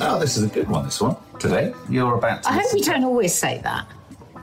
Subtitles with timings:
[0.00, 1.16] Oh, this is a good one, this one.
[1.38, 2.48] Today, you're about to.
[2.48, 3.86] I hope listen we don't always say that.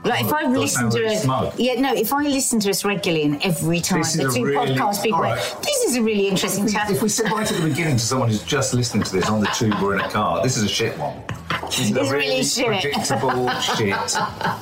[0.04, 1.58] Like if I does listen sound to really us, smug.
[1.58, 4.32] yeah, no, if I listen to us regularly and every time This is the a
[4.32, 5.56] two really- podcast people, all right.
[5.62, 6.90] this is a really interesting chat.
[6.90, 9.40] if we said right at the beginning to someone who's just listening to this on
[9.40, 11.20] the tube or in a car, this is a shit one.
[11.66, 12.66] This is It's a really shit.
[12.66, 14.16] predictable shit.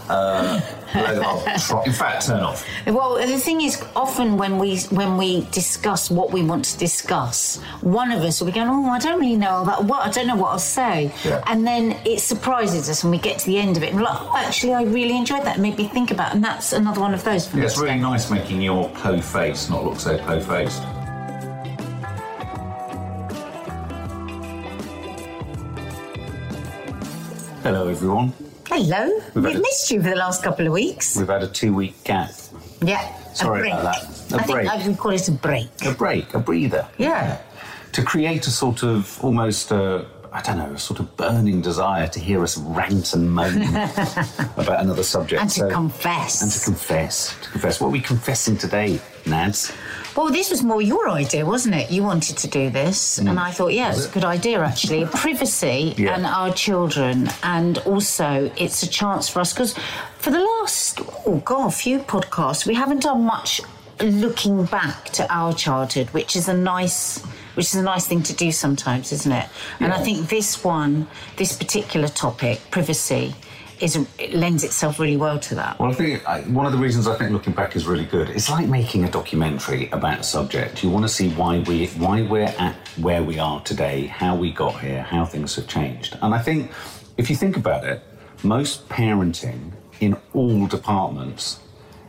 [0.08, 2.64] Uh, load of tro- in fact, turn off.
[2.86, 7.56] Well, the thing is, often when we when we discuss what we want to discuss,
[7.80, 10.06] one of us will be going, "Oh, I don't really know about what.
[10.06, 11.42] I don't know what I'll say," Yeah.
[11.46, 14.06] and then it surprises us when we get to the end of it, and we're
[14.06, 15.56] like, "Oh, actually, I really enjoyed that.
[15.56, 16.34] It made me think about." It.
[16.36, 17.46] And that's another one of those.
[17.46, 20.82] For Yeah, me it's really nice making your po face not look so po faced.
[27.64, 28.32] Hello, everyone.
[28.76, 31.16] Hello, We've we've had a- missed you for the last couple of weeks.
[31.16, 32.32] We've had a two week gap.
[32.82, 33.72] Yeah, Sorry a break.
[33.72, 34.32] about that.
[34.32, 34.68] A I break.
[34.68, 35.68] think I would call it a break.
[35.86, 36.88] A break, a breather.
[36.98, 37.38] Yeah.
[37.92, 40.02] To create a sort of almost, uh,
[40.32, 43.62] I don't know, a sort of burning desire to hear us rant and moan
[44.56, 45.40] about another subject.
[45.40, 46.42] And to So- confess.
[46.42, 47.36] And to confess.
[47.42, 47.80] To confess.
[47.80, 49.72] What are we confessing today, Nads?
[50.16, 51.90] Well, this was more your idea, wasn't it?
[51.90, 53.28] You wanted to do this, mm.
[53.28, 55.04] and I thought, yeah, it's a good idea actually.
[55.24, 56.14] Privacy Yeah.
[56.14, 59.74] and our children, and also it's a chance for us because
[60.18, 63.60] for the last, oh god, a few podcasts, we haven't done much
[64.00, 67.22] looking back to our childhood, which is a nice.
[67.54, 69.48] Which is a nice thing to do sometimes, isn't it?
[69.78, 71.06] And I think this one,
[71.36, 73.32] this particular topic, privacy,
[73.80, 75.78] is it lends itself really well to that.
[75.78, 78.30] Well, I think I, one of the reasons I think looking back is really good.
[78.30, 80.82] It's like making a documentary about a subject.
[80.82, 84.52] You want to see why we why we're at where we are today, how we
[84.52, 86.16] got here, how things have changed.
[86.22, 86.70] And I think
[87.16, 88.02] if you think about it,
[88.42, 91.60] most parenting in all departments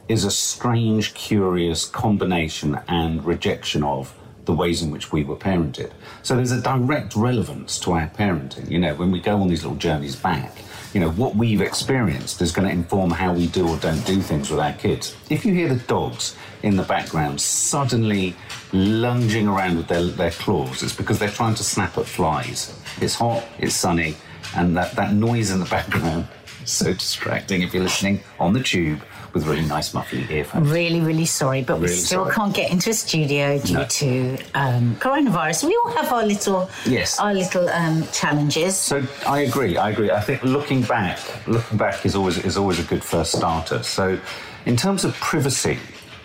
[0.08, 4.16] is a strange, curious combination and rejection of
[4.46, 5.92] the ways in which we were parented.
[6.22, 8.70] So there's a direct relevance to our parenting.
[8.70, 10.56] You know, when we go on these little journeys back,
[10.96, 14.22] you know, what we've experienced is going to inform how we do or don't do
[14.22, 15.14] things with our kids.
[15.30, 18.34] If you hear the dogs in the background suddenly
[18.72, 22.80] lunging around with their, their claws, it's because they're trying to snap at flies.
[23.02, 24.16] It's hot, it's sunny,
[24.56, 26.30] and that, that noise in the background
[26.64, 29.04] is so distracting if you're listening on the tube
[29.36, 30.72] with really nice muffly earphones.
[30.72, 32.34] Really, really sorry, but we still sorry.
[32.36, 33.86] can't get into a studio due No.
[33.86, 35.66] to um, coronavirus.
[35.66, 37.20] We all have our little, Yes.
[37.20, 38.78] our little um, challenges.
[38.78, 39.76] So I agree.
[39.78, 40.10] I agree.
[40.10, 43.84] I think looking back, looking back is always is always a good first starter.
[43.84, 44.18] So,
[44.66, 45.78] in terms of privacy,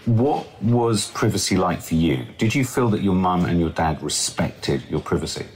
[0.07, 2.25] what was privacy like for you?
[2.39, 5.47] Did you feel that your mum and your dad respected your privacy?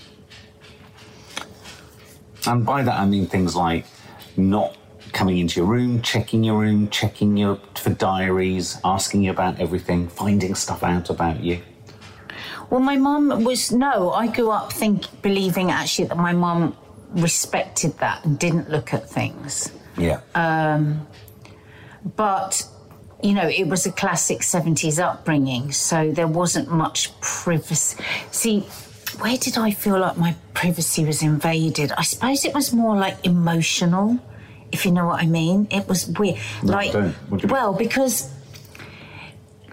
[2.47, 3.87] And by that I mean things like
[4.37, 4.77] not
[5.15, 10.09] coming into your room, checking your room, checking your for diaries, asking you about everything,
[10.09, 11.63] finding stuff out about you.
[12.69, 14.11] Well, my mum was no.
[14.13, 16.77] I grew up think believing actually that my mum
[17.13, 19.71] respected that and didn't look at things.
[19.97, 20.21] Yeah.
[20.35, 21.07] Um,
[22.17, 22.69] But
[23.23, 27.97] you know, it was a classic seventies upbringing, so there wasn't much privacy.
[28.31, 28.61] See,
[29.21, 31.93] where did I feel like my privacy was invaded?
[31.93, 34.19] I suppose it was more like emotional,
[34.75, 35.67] if you know what I mean.
[35.71, 36.39] It was weird.
[36.63, 37.13] like, don't.
[37.31, 37.53] What mean?
[37.53, 38.31] well, because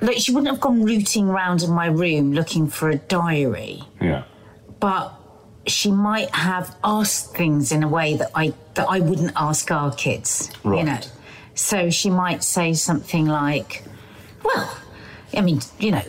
[0.02, 4.24] like she wouldn't have gone rooting around in my room looking for a diary yeah.
[4.80, 5.14] but
[5.68, 9.94] she might have asked things in a way that I that I wouldn't ask our
[9.94, 10.50] kids.
[10.64, 10.80] Right.
[10.80, 11.00] You know.
[11.54, 13.84] So she might say something like,
[14.44, 14.78] Well,
[15.34, 16.04] I mean, you know,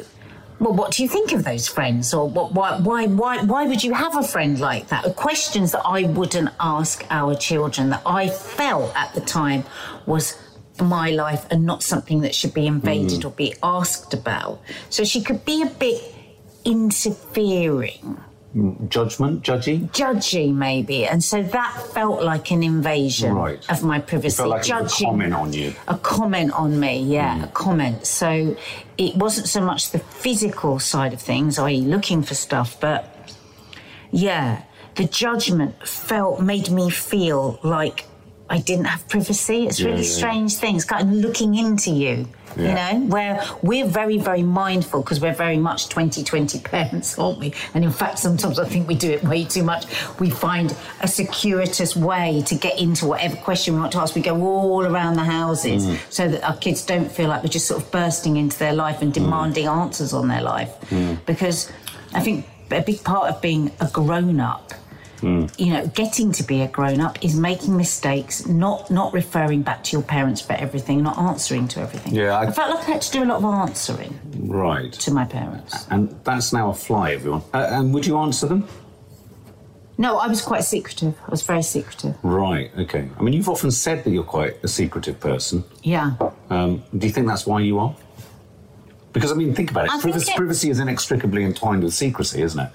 [0.62, 2.14] well, what do you think of those friends?
[2.14, 5.16] Or what, why, why, why, why would you have a friend like that?
[5.16, 9.64] Questions that I wouldn't ask our children that I felt at the time
[10.06, 10.38] was
[10.80, 13.24] my life and not something that should be invaded mm.
[13.24, 14.62] or be asked about.
[14.88, 16.00] So she could be a bit
[16.64, 18.20] interfering
[18.88, 19.88] Judgment, judgy.
[19.92, 23.64] judgy maybe and so that felt like an invasion Right.
[23.70, 25.72] of my privacy Felt like it was a comment on you.
[25.88, 27.44] a comment on me yeah hmm.
[27.44, 28.54] a comment so
[28.98, 33.08] it wasn't so much the physical side of things i.e looking for stuff but
[34.10, 34.62] yeah
[34.96, 38.04] the judgment felt made me feel like
[38.50, 39.66] I didn't have privacy.
[39.66, 40.10] It's Yeah, really yeah.
[40.20, 42.28] strange things, kind of looking into you.
[42.56, 42.92] Yeah.
[42.92, 47.54] You know, where we're very, very mindful because we're very much 2020 parents, aren't we?
[47.74, 49.86] And in fact, sometimes I think we do it way too much.
[50.18, 54.14] We find a circuitous way to get into whatever question we want to ask.
[54.14, 55.98] We go all around the houses Mm.
[56.10, 59.02] so that our kids don't feel like we're just sort of bursting into their life
[59.02, 60.70] and demanding answers on their life.
[61.26, 61.70] Because
[62.14, 64.72] I think a big part of being a grown up
[65.22, 69.84] you know, getting to be a grown up is making mistakes, not not referring back
[69.84, 72.14] to your parents for everything, not answering to everything.
[72.14, 74.92] Yeah, I- I, felt like I had to do a lot of answering Right.
[74.92, 75.86] to my parents.
[75.90, 77.42] And that's now a fly, everyone.
[77.54, 78.66] Uh, and would you answer them?
[79.98, 81.14] No, I was quite secretive.
[81.26, 82.16] I was very secretive.
[82.24, 82.70] Right.
[82.78, 83.08] Okay.
[83.18, 85.62] I mean, you've often said that you're quite a secretive person.
[85.82, 86.14] Yeah.
[86.50, 87.94] Um, do you think that's why you are?
[89.12, 89.90] Because I mean, think about it.
[89.90, 92.72] I think Privacy, it- privacy is inextricably entwined with secrecy, isn't it?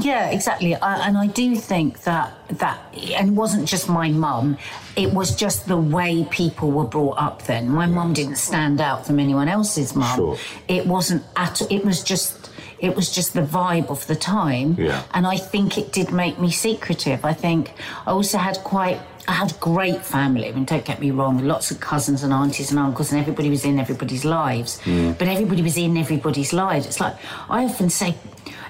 [0.00, 0.74] Yeah, exactly.
[0.74, 4.56] I, and I do think that that, and it wasn't just my mum.
[4.96, 7.42] It was just the way people were brought up.
[7.42, 10.16] Then my mum didn't stand out from anyone else's mum.
[10.16, 10.38] Sure.
[10.68, 11.60] It wasn't at.
[11.70, 12.50] It was just.
[12.80, 14.76] It was just the vibe of the time.
[14.78, 15.02] Yeah.
[15.12, 17.24] And I think it did make me secretive.
[17.24, 17.72] I think
[18.06, 19.00] I also had quite.
[19.26, 20.48] I had great family.
[20.48, 21.44] I mean, don't get me wrong.
[21.44, 24.80] Lots of cousins and aunties and uncles, and everybody was in everybody's lives.
[24.84, 25.18] Mm.
[25.18, 26.86] But everybody was in everybody's lives.
[26.86, 27.16] It's like
[27.50, 28.14] I often say,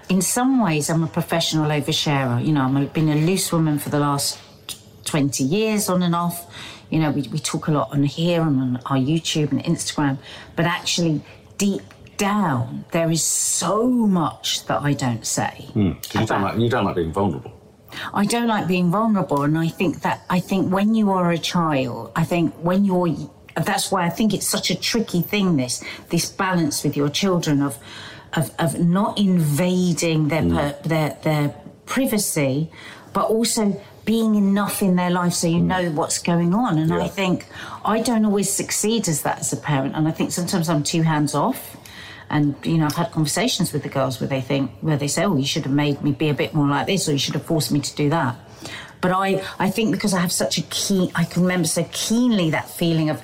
[0.08, 2.44] in some ways, I'm a professional oversharer.
[2.44, 4.38] You know, I've been a loose woman for the last
[5.05, 6.46] 20 years on and off.
[6.90, 10.19] You know, we, we talk a lot on here and on our YouTube and Instagram,
[10.56, 11.20] but actually,
[11.58, 11.82] deep
[12.16, 15.66] down, there is so much that I don't say.
[15.75, 17.52] Hmm, 'Cause you don't like you don't like being vulnerable.
[18.14, 21.38] I don't like being vulnerable, and I think that I think when you are a
[21.38, 23.08] child, I think when you're
[23.56, 25.56] that's why I think it's such a tricky thing.
[25.56, 27.76] This this balance with your children of
[28.38, 30.56] of, of not invading their mm.
[30.56, 31.55] per, their their
[31.87, 32.70] privacy,
[33.12, 35.64] but also being enough in their life so you mm.
[35.64, 36.79] know what's going on.
[36.79, 37.05] And Yeah.
[37.05, 37.46] I think
[37.85, 41.02] I don't always succeed as that as a parent, and I think sometimes I'm too
[41.02, 41.76] hands off.
[42.31, 45.25] And you know, I've had conversations with the girls where they think, where they say,
[45.25, 47.34] "Oh, you should have made me be a bit more like this, or you should
[47.34, 48.37] have forced me to do that."
[49.00, 52.50] But I, I think because I have such a keen, I can remember so keenly
[52.50, 53.20] that feeling of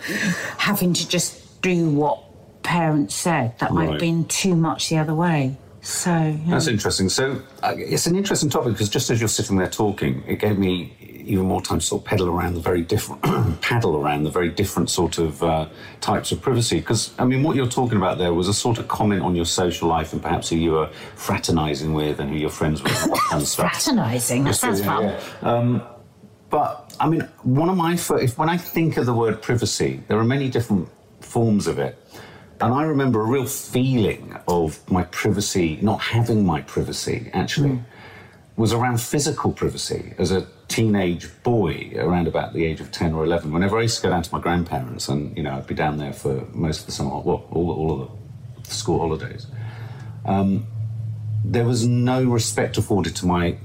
[0.56, 2.22] having to just do what
[2.64, 3.56] parents said.
[3.60, 3.90] That might Right.
[3.92, 5.56] have been too much the other way.
[5.82, 6.36] So yeah.
[6.48, 7.08] That's interesting.
[7.10, 10.58] So uh, it's an interesting topic because just as you're sitting there talking, it gave
[10.58, 10.96] me
[11.26, 13.22] even more time to sort of pedal around the very different,
[13.62, 15.66] paddle around the very different sort of uh,
[16.00, 16.80] types of privacy.
[16.80, 19.44] Because I mean, what you're talking about there was a sort of comment on your
[19.44, 22.88] social life and perhaps who you were fraternising with and who you're friends were.
[22.88, 24.44] kind of fraternising.
[24.44, 25.04] That sounds fun.
[25.04, 25.20] yeah.
[25.42, 25.82] Um,
[26.50, 30.18] but I mean, one of my if when I think of the word privacy, there
[30.18, 30.88] are many different
[31.20, 31.98] forms of it.
[32.64, 37.82] And I remember a real feeling of my privacy, not having my privacy actually,
[38.56, 43.22] was around physical privacy as a teenage boy, around about the age of 10 or
[43.26, 43.52] 11.
[43.52, 45.98] Whenever I used to go down to my grandparents, and, you know, I'd be down
[45.98, 48.10] there for most of the summer, well, all, all of
[48.66, 49.46] the school holidays,
[50.24, 50.66] um,
[51.44, 53.58] there was no respect afforded to my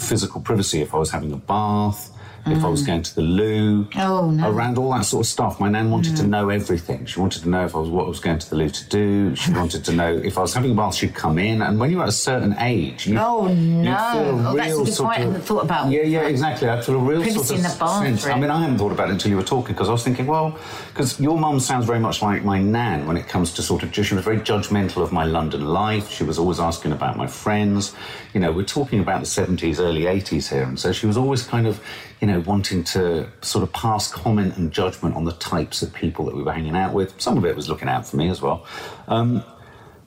[0.00, 2.09] physical privacy if I was having a bath,
[2.46, 2.86] if I was mm.
[2.86, 4.50] going to the loo, Oh, no.
[4.50, 5.60] around all that sort of stuff.
[5.60, 6.28] My nan wanted to mm.
[6.28, 7.06] know everything.
[7.06, 8.88] She wanted to know if I was what I was going to the loo to
[8.88, 9.36] do.
[9.36, 11.62] She wanted to know if I was having a bath, she'd come in.
[11.62, 14.46] And when you're at a certain age, you, Oh, no.
[14.48, 15.90] Oh, that's a real good point I hadn't thought about.
[15.90, 16.68] Yeah, yeah, exactly.
[16.68, 18.26] I feel a real Privacy sort of in the sense.
[18.26, 20.26] I mean, I hadn't thought about it until you were talking because I was thinking,
[20.26, 20.58] well,
[20.88, 23.94] because your mum sounds very much like my nan when it comes to sort of.
[23.94, 26.10] She was very judgmental of my London life.
[26.10, 27.94] She was always asking about my friends.
[28.32, 31.42] You know, we're talking about the 70s, early 80s here, and so she was always
[31.42, 31.80] kind of,
[32.20, 36.24] you know, wanting to sort of pass comment and judgment on the types of people
[36.26, 37.18] that we were hanging out with.
[37.20, 38.66] Some of it was looking out for me as well.
[39.08, 39.42] Um,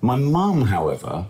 [0.02, 1.26] my mum, however,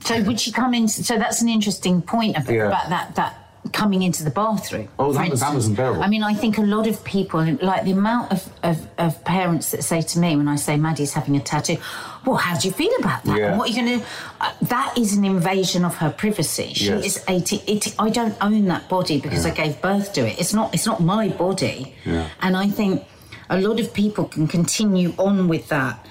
[0.00, 0.88] So would she come in?
[0.88, 2.66] So that's an interesting point about, Yeah.
[2.68, 4.88] about that that coming into the bathroom.
[4.98, 6.02] Oh, that was- that was unbearable.
[6.02, 9.70] I mean, I think a lot of people, like the amount of, of, of parents
[9.72, 11.76] that say to me when I say Maddie's having a tattoo,
[12.24, 13.38] well, how do you feel about that?
[13.38, 13.56] Yeah.
[13.56, 14.06] What are you going to?
[14.40, 16.72] Uh, that is an invasion of her privacy.
[16.74, 17.04] She Yes.
[17.04, 17.56] is eighty.
[17.66, 20.38] It, I don't own that body because I gave birth to it.
[20.38, 20.74] It's not.
[20.74, 21.94] It's not my body.
[22.04, 22.28] Yeah.
[22.42, 23.04] And I think
[23.50, 26.04] a lot of people can continue on with that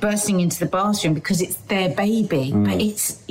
[0.00, 3.22] bursting into the bathroom because it's their baby, but it's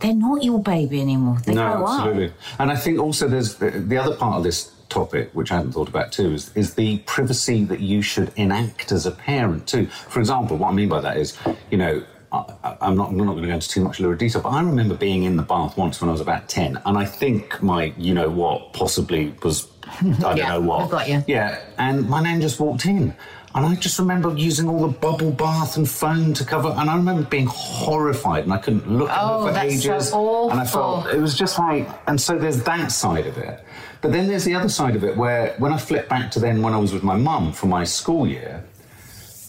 [0.00, 1.38] they're not your baby anymore.
[1.44, 2.00] They no, grow up.
[2.00, 2.32] absolutely.
[2.58, 5.72] And I think also there's the, the other part of this topic, which I hadn't
[5.72, 9.86] thought about too, is, is the privacy that you should enact as a parent too.
[9.86, 11.36] For example, what I mean by that is,
[11.70, 14.42] you know, I, I'm not, I'm not going to go into too much lurid detail,
[14.42, 17.04] but I remember being in the bath once when I was about 10, and I
[17.06, 20.86] think my, you know what, possibly was, I don't Yeah, know what.
[20.86, 21.24] I got you.
[21.26, 23.14] Yeah, and my nan just walked in.
[23.54, 26.68] And I just remember using all the bubble bath and foam to cover.
[26.76, 30.12] And I remember being horrified, and I couldn't look at Oh, her for so ages.
[30.12, 30.50] awful.
[30.50, 31.88] And I felt it was just like.
[32.06, 33.64] And so there's that side of it.
[34.00, 36.62] But then there's the other side of it where when I flip back to then
[36.62, 38.62] when I was with my mum for my school year,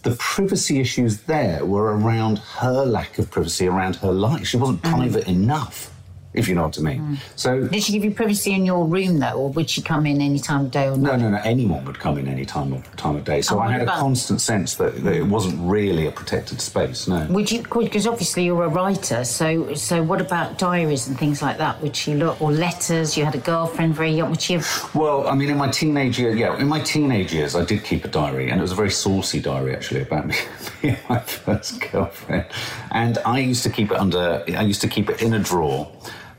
[0.04, 4.48] the privacy issues there were around her lack of privacy around her life.
[4.48, 4.92] She wasn't Mm.
[4.92, 5.92] private enough,
[6.34, 7.02] if you know what I mean.
[7.02, 7.18] Mm.
[7.36, 10.22] So Did she give you privacy in your room though, or would she come in
[10.22, 11.18] any time of day or night?
[11.20, 11.30] no, no.
[11.30, 11.42] No.
[11.44, 13.42] Anyone would come in any time of time of day.
[13.42, 17.08] So Oh, I had a constant sense that, that it wasn't really a protected space.
[17.08, 17.26] No.
[17.30, 17.64] Would you?
[17.64, 19.24] Because obviously you're a writer.
[19.24, 21.82] So, so what about diaries and things like that?
[21.82, 23.18] Would she look or letters?
[23.18, 24.30] You had a girlfriend very young.
[24.30, 24.92] Would she have?
[24.94, 28.06] Well, I mean, in my teenage years, yeah, in my teenage years, I did keep
[28.06, 30.36] a diary, and it was a very saucy diary actually about me,
[30.84, 32.46] me and my first girlfriend.
[32.92, 35.92] And I used to keep it under, I used to keep it in a drawer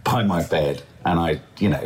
[0.04, 1.82] by my bed, and I, you know,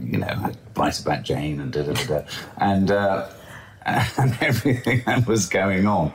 [0.00, 2.22] you know, I'd write about Jane and da da da da,
[2.58, 3.28] and uh,
[3.86, 6.12] and everything that was going on.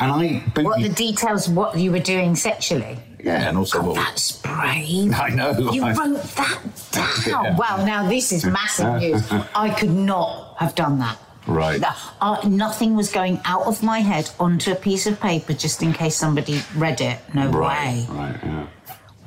[0.00, 1.48] And I, What the details?
[1.48, 2.98] of What you were doing sexually?
[3.22, 3.96] yeah, and also what.
[3.96, 5.12] That's brave.
[5.12, 5.50] I know.
[5.72, 6.60] You I- wrote that
[6.92, 7.44] down.
[7.44, 7.56] Yeah.
[7.58, 9.26] Well, now this is massive news.
[9.56, 11.18] I could not have done that.
[11.48, 11.80] Right.
[11.80, 11.88] No,
[12.20, 15.92] uh, nothing was going out of my head onto a piece of paper just in
[15.94, 17.18] case somebody read it.
[17.34, 18.16] No Right, way.
[18.16, 18.66] right, yeah.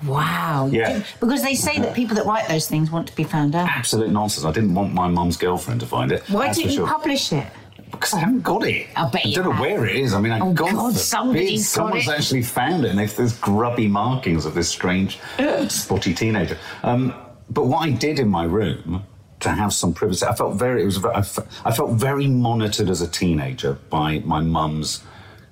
[0.06, 0.70] Wow.
[0.72, 1.04] Yeah.
[1.20, 3.68] Because they say that people that write those things want to be found out.
[3.70, 4.46] Absolute nonsense.
[4.46, 6.24] I didn't want my mum's girlfriend to find it.
[6.30, 6.88] Why that's didn't for you sure.
[6.88, 7.48] publish it?
[7.92, 8.88] Because I haven't got it.
[8.96, 9.62] I bet you don't know have.
[9.62, 10.14] where it is.
[10.14, 12.12] I mean, I Oh, God, God, forbid somebody's got someone's it.
[12.18, 15.20] actually found it, and there's, there's grubby markings of this strange,
[15.68, 16.58] spotty teenager.
[16.84, 17.14] Um,
[17.50, 19.04] but what I did in my room
[19.42, 20.84] to have some privacy, I felt very.
[20.84, 21.04] It was.
[21.04, 25.04] I felt very monitored as a teenager by my mum's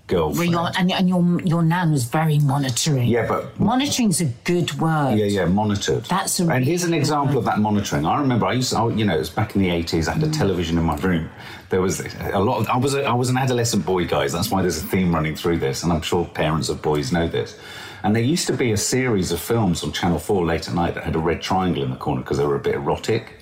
[0.10, 0.56] girlfriend.
[0.78, 3.08] and, and your your nan was very monitoring.
[3.08, 5.16] Yeah, but- monitoring's a good word.
[5.18, 6.04] Yeah, yeah, monitored.
[6.06, 7.38] That's a and here's an example one.
[7.38, 8.06] of that monitoring.
[8.06, 10.08] I remember I used, to, I, you know, it was back in the '80s.
[10.10, 10.38] I had a mm.
[10.38, 11.30] television in my room.
[11.70, 12.62] There was a lot.
[12.62, 14.34] Of, I was a, I was an adolescent boy, guys.
[14.34, 17.28] That's why there's a theme running through this, and I'm sure parents of boys know
[17.28, 17.58] this.
[18.04, 20.96] And there used to be a series of films on Channel Four late at night
[20.96, 23.36] that had a red triangle in the corner because they were a bit erotic.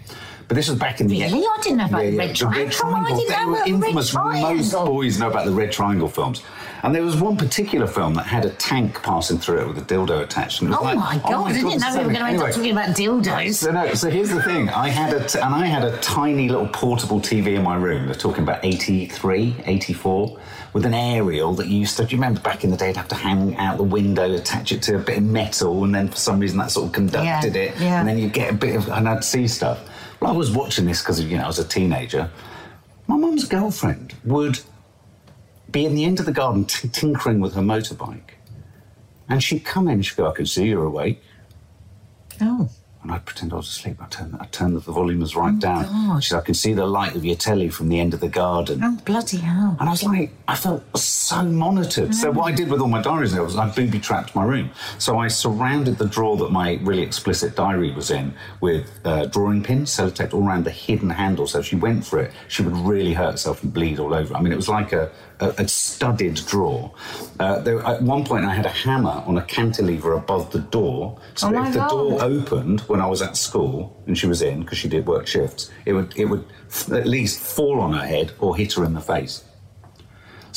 [0.48, 1.46] But this was back in the Really?
[1.46, 2.72] I didn't know about the red The red triangle.
[2.72, 3.18] I triangle.
[3.18, 4.14] didn't They know were about the red infamous.
[4.14, 6.44] Most boys know about the red triangle films.
[6.84, 9.82] And there was one particular film that had a tank passing through it with a
[9.82, 10.62] dildo attached.
[10.62, 11.48] And it was Oh like, my oh, god!
[11.48, 13.54] I didn't know we were going to end Anyway, up talking about dildos.
[13.56, 14.70] so no, so here's the thing.
[14.70, 18.06] I had a t- and I had a tiny little portable TV in my room.
[18.06, 20.40] They're talking about 83, 84,
[20.74, 22.06] with an aerial that you used to.
[22.06, 22.88] Do you remember back in the day?
[22.90, 25.96] You'd have to hang out the window, attach it to a bit of metal, and
[25.96, 28.00] then for some reason that sort of conducted Yeah, it, yeah.
[28.00, 29.80] and then you'd get a bit of and I'd see stuff.
[30.20, 32.30] Well, I was watching this because you know I was a teenager.
[33.08, 34.60] My mum's girlfriend would
[35.72, 38.32] be in the end of the garden t- tinkering with her motorbike,
[39.30, 39.96] and she'd come in.
[39.96, 41.22] and She'd go, "I can see you're awake."
[42.42, 42.70] Oh,
[43.04, 43.98] And I'd pretend I was asleep.
[44.02, 45.84] I'd turn, I'd turn the volume as right down.
[45.86, 46.24] God.
[46.24, 48.28] She said, I can see the light of your telly from the end of the
[48.28, 48.82] garden.
[48.84, 49.76] oh bloody hell!
[49.80, 52.14] And I was like, I felt so monitored.
[52.14, 54.70] So what I did with all my diaries there was I booby trapped my room.
[55.00, 59.64] So I surrounded the drawer that my really explicit diary was in with uh, drawing
[59.64, 61.48] pins, sellotaped all around the hidden handle.
[61.48, 64.36] So if she went for it, she would really hurt herself and bleed all over.
[64.36, 65.10] I mean, it was like a,
[65.40, 66.92] a, a studded drawer.
[67.40, 71.20] Uh, there, at one point, I had a hammer on a cantilever above the door.
[71.36, 74.42] So Oh that if the door opened when I was at school and she was
[74.42, 77.94] in because she did work shifts, it would it would f- at least fall on
[77.94, 79.44] her head or hit her in the face.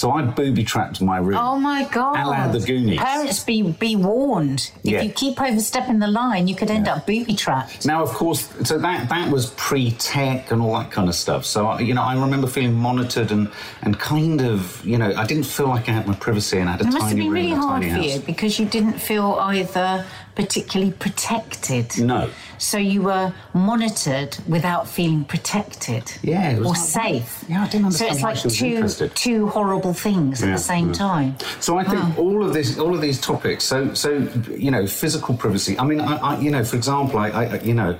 [0.00, 1.36] So I booby trapped my room.
[1.36, 2.16] Oh my god!
[2.18, 2.98] A la the Goonies.
[2.98, 4.70] Parents, be be warned.
[4.82, 5.02] If Yeah.
[5.02, 7.84] you keep overstepping the line, you could end up booby trapped.
[7.84, 11.44] Now, of course, so that that was pre-tech and all that kind of stuff.
[11.44, 13.50] So I- you know, I remember feeling monitored and
[13.82, 16.72] and kind of you know, I didn't feel like I had my privacy and I
[16.72, 18.06] had a It must have been really hard for house.
[18.06, 21.98] you because you didn't feel either particularly protected.
[21.98, 22.30] No.
[22.58, 26.12] So you were monitored without feeling protected.
[26.22, 27.44] Yeah, or like- safe.
[27.48, 29.14] Yeah, I didn't understand So it's like two interested.
[29.14, 30.92] two horrible things at Yeah, the same yeah.
[30.94, 31.36] time.
[31.60, 32.14] So I think ah.
[32.18, 33.64] all of this, all of these topics.
[33.64, 35.78] So, so you know, physical privacy.
[35.78, 37.96] I mean, I, I you know, for example, I, I, you know,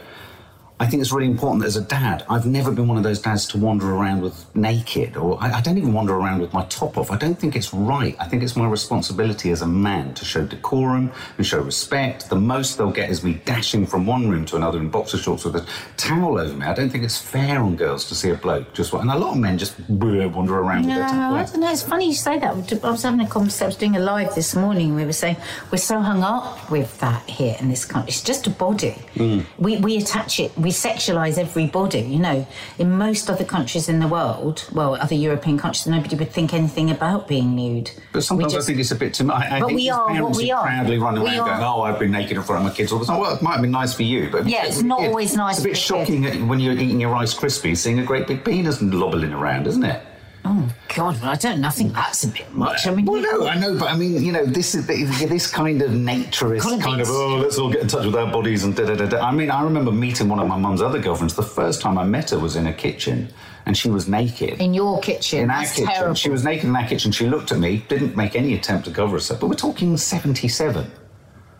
[0.80, 3.20] I think it's really important that as a dad, I've never been one of those
[3.20, 6.64] dads to wander around with naked, or I, I don't even wander around with my
[6.64, 7.10] top off.
[7.10, 8.16] I don't think it's right.
[8.18, 12.30] I think it's my responsibility as a man to show decorum and show respect.
[12.30, 15.44] The most they'll get is me dashing from one room to another in boxer shorts
[15.44, 15.66] with a
[15.99, 16.64] towel over me.
[16.64, 19.32] I don't think it's fair on girls to see a bloke just, and a lot
[19.32, 21.34] of men just wander around with their No.
[21.34, 21.70] I don't know.
[21.70, 22.84] It's funny you say that.
[22.84, 23.64] I was having a conversation.
[23.64, 24.94] I was doing a live this morning.
[24.94, 25.37] We were saying
[25.70, 28.08] we're so hung up with that here in this country.
[28.08, 28.96] It's just a body.
[29.16, 29.44] Mm.
[29.58, 30.56] We we attach it.
[30.56, 32.00] We sexualize every body.
[32.00, 32.46] You know,
[32.78, 36.90] in most other countries in the world, well, other European countries, nobody would think anything
[36.90, 37.90] about being nude.
[38.12, 39.44] But sometimes We I think it's a bit too much.
[39.50, 40.64] I, But we are what we are.
[40.64, 42.98] proudly run We around going, "Oh, I've been naked in front of my kids all
[42.98, 45.36] the time." Well, it might have been nice for you, but Yeah, it's not always
[45.36, 48.44] nice It's a bit shocking when you're eating your Rice Krispies, seeing a great big
[48.44, 50.00] penis lobbling around, isn't it?
[50.44, 51.62] Oh God, well, I don't.
[51.70, 52.87] think that's a bit much.
[52.87, 55.82] I mean, Well, no, I know, but I mean, you know, this is this kind
[55.82, 58.75] of naturist be- kind of oh, let's all get in touch with our bodies and
[58.75, 59.20] da da da da.
[59.20, 61.35] I mean, I remember meeting one of my mum's other girlfriends.
[61.37, 63.28] The first time I met her was in a kitchen,
[63.66, 64.61] and she was naked.
[64.61, 66.14] in your kitchen, in our kitchen, terrible.
[66.14, 67.12] she was naked in our kitchen.
[67.12, 69.40] She looked at me, didn't make any attempt to cover herself.
[69.40, 70.90] But we're talking seventy-seven,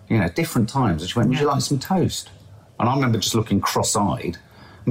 [0.09, 1.03] you know, different times.
[1.03, 2.31] And she went, "Would you like some toast?"
[2.79, 4.39] And I remember just looking cross-eyed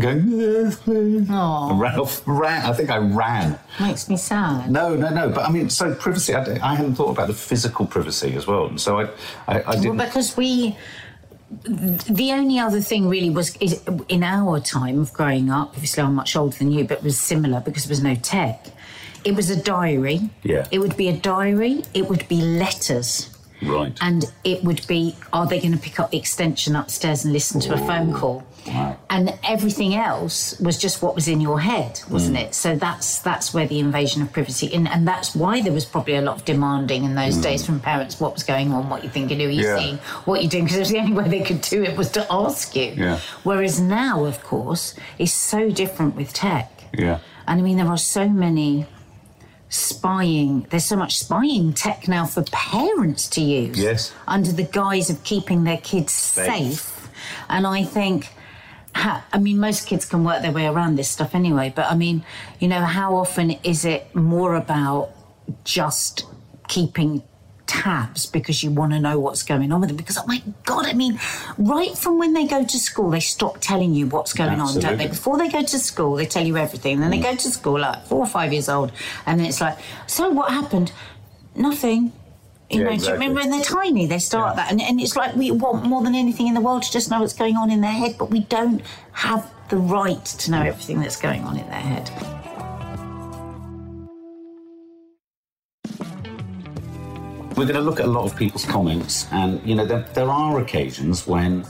[0.02, 2.22] and going, "Yes, please." And ran off.
[2.26, 2.66] Ran.
[2.66, 3.58] I think I ran.
[3.80, 4.72] Makes me sad.
[4.72, 5.30] No, no, no.
[5.30, 6.34] But I mean, so privacy.
[6.36, 8.68] I, I hadn't thought about the physical privacy as well.
[8.68, 9.04] And so I,
[9.48, 9.98] I, I didn't.
[9.98, 10.76] because we,
[11.52, 15.70] the only other thing really was in our time of growing up.
[15.70, 18.68] Obviously, I'm much older than you, but it was similar because there was no tech.
[19.26, 20.30] It was a diary.
[20.44, 20.66] Yeah.
[20.72, 21.84] It would be a diary.
[21.94, 23.30] It would be letters.
[23.64, 23.98] right.
[24.00, 27.60] And it would be, are they going to pick up the extension upstairs and listen
[27.62, 28.46] to a phone call?
[28.70, 28.98] Wow.
[29.10, 32.42] And everything else was just what was in your head, wasn't Mm.
[32.44, 32.56] it?
[32.56, 36.16] So that's that's where the invasion of privacy, and, and that's why there was probably
[36.16, 38.20] a lot of demanding in those days from parents.
[38.20, 38.90] What was going on?
[38.90, 39.40] What you thinking?
[39.40, 39.66] Who are you Mm.
[39.66, 39.78] Yeah.
[39.80, 39.98] seeing?
[40.26, 40.64] What you're doing?
[40.66, 42.94] Because it was the only way they could do it was to ask you.
[42.96, 43.20] Yeah.
[43.44, 46.70] Whereas now, of course, is so different with tech.
[46.98, 47.20] Yeah.
[47.48, 48.86] And I mean, there are so many
[49.70, 50.66] spying.
[50.70, 53.78] There's so much spying tech now for parents to use.
[53.80, 54.14] Yes.
[54.28, 57.10] Under the guise of keeping their kids safe.
[57.50, 58.30] And I think,
[58.96, 61.72] ha- I mean, most kids can work their way around this stuff anyway.
[61.76, 62.24] But I mean,
[62.60, 65.12] you know, how often is it more about
[65.64, 66.26] just
[66.68, 67.24] keeping
[67.70, 69.98] tabs because you want to know what's going on with them?
[69.98, 71.20] Because, oh my God, I mean,
[71.58, 74.98] right from when they go to school, they stop telling you what's going on, don't
[74.98, 75.08] they?
[75.08, 77.00] Before they go to school, they tell you everything.
[77.00, 77.24] Then they mm.
[77.24, 78.92] go to school like four or five years old,
[79.26, 79.78] and then it's like,
[80.08, 80.92] so what happened?
[81.56, 82.12] Nothing.
[82.72, 84.64] You Yeah, know, do you remember when they're tiny, they start Yeah.
[84.64, 87.10] that, and, and it's like we want more than anything in the world to just
[87.10, 88.84] know what's going on in their head, but we don't
[89.14, 92.12] have the right to know everything that's going on in their head.
[97.58, 100.30] We're going to look at a lot of people's comments, and you know, there, there
[100.30, 101.66] are occasions when,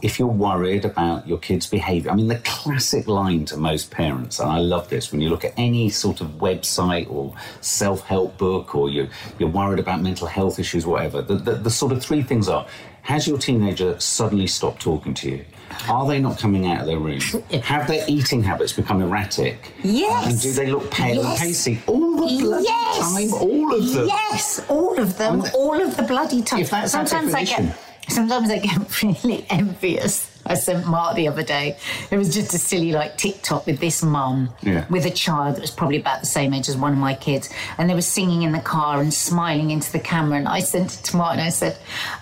[0.00, 4.38] if you're worried about your kid's behaviour, I mean, the classic line to most parents,
[4.38, 8.74] and I love this, when you look at any sort of website or self-help book,
[8.74, 12.22] or you, you're worried about mental health issues, whatever, the, the, the sort of three
[12.22, 12.66] things are:
[13.02, 15.44] Has your teenager suddenly stopped talking to you?
[15.88, 17.20] Are they not coming out of their room?
[17.62, 19.72] Have their eating habits become erratic?
[19.82, 20.26] Yes.
[20.32, 21.38] And do they look pale and Yes.
[21.40, 22.98] pasty all the bloody Yes.
[22.98, 23.34] time?
[23.34, 24.06] All of them.
[24.06, 26.60] Yes, all of them, And all of the bloody time.
[26.60, 27.66] If that's sometimes I definition.
[27.66, 30.37] get, sometimes I get really envious.
[30.48, 31.76] I sent Mark the other day.
[32.10, 34.84] It was just a silly like TikTok with this mum Yeah.
[34.90, 37.48] with a child that was probably about the same age as one of my kids,
[37.76, 40.38] and they were singing in the car and smiling into the camera.
[40.38, 41.76] And I sent it to Mark and I said,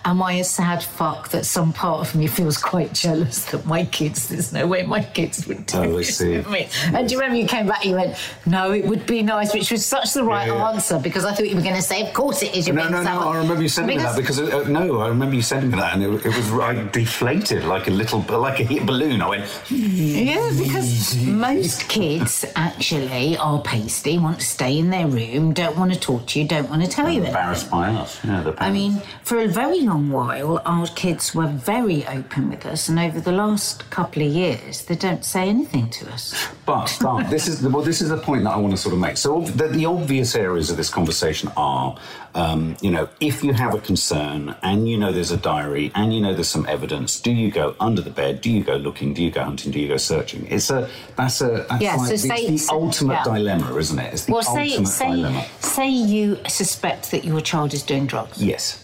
[0.04, 3.84] "Am I a sad fuck that some part of me feels quite jealous that my
[3.84, 4.28] kids?
[4.28, 6.36] There's no way my kids would do Oh, I this see.
[6.38, 7.82] with me." And do you remember you came back?
[7.84, 10.68] And you went, "No, it would be nice," which was such the right Yeah, yeah.
[10.70, 12.88] answer because I thought you were going to say, "Of course it is." You're No,
[12.88, 13.28] no, no.
[13.28, 15.94] I remember you sending me that because uh, no, I remember you sending me that,
[15.94, 19.20] and it, it was I deflated like a little, like a hit balloon.
[19.22, 25.52] I went, Yeah, because most kids actually are pasty, want to stay in their room,
[25.52, 27.28] don't want to talk to you, don't want to tell you anything.
[27.28, 28.24] embarrassed by us.
[28.24, 32.66] Yeah, the I mean, for a very long while, our kids were very open with
[32.66, 36.34] us, and over the last couple of years, they don't say anything to us.
[36.64, 38.94] But, but this is the, well, this is the point that I want to sort
[38.94, 39.16] of make.
[39.16, 41.96] So the, the obvious areas of this conversation are,
[42.34, 46.14] um, you know, if you have a concern and you know there's a diary and
[46.14, 48.40] you know there's some evidence, do you go under the bed?
[48.42, 49.14] Do you go looking?
[49.14, 49.72] Do you go hunting?
[49.72, 50.46] Do you go searching?
[50.50, 53.24] It's a that's a that's Yeah, like, so it's say- the ultimate yeah.
[53.24, 54.12] dilemma, isn't it?
[54.12, 55.44] It's the Well, say ultimate say dilemma.
[55.60, 58.42] say you suspect that your child is doing drugs.
[58.42, 58.82] Yes.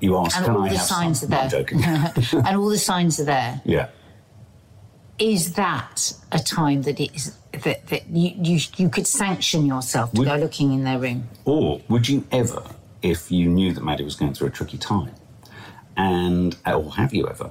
[0.00, 1.32] You ask, And can all I the signs some?
[1.32, 1.62] are there.
[1.62, 1.82] joking.
[2.46, 3.62] and all the signs are there.
[3.64, 3.88] yeah.
[5.18, 10.12] Is that a time that it is that, that you, you you could sanction yourself
[10.12, 11.28] to Would- go looking in their room?
[11.46, 12.62] Or would you ever,
[13.00, 15.12] if you knew that Maddie was going through a tricky time,
[15.96, 17.50] and or have you ever,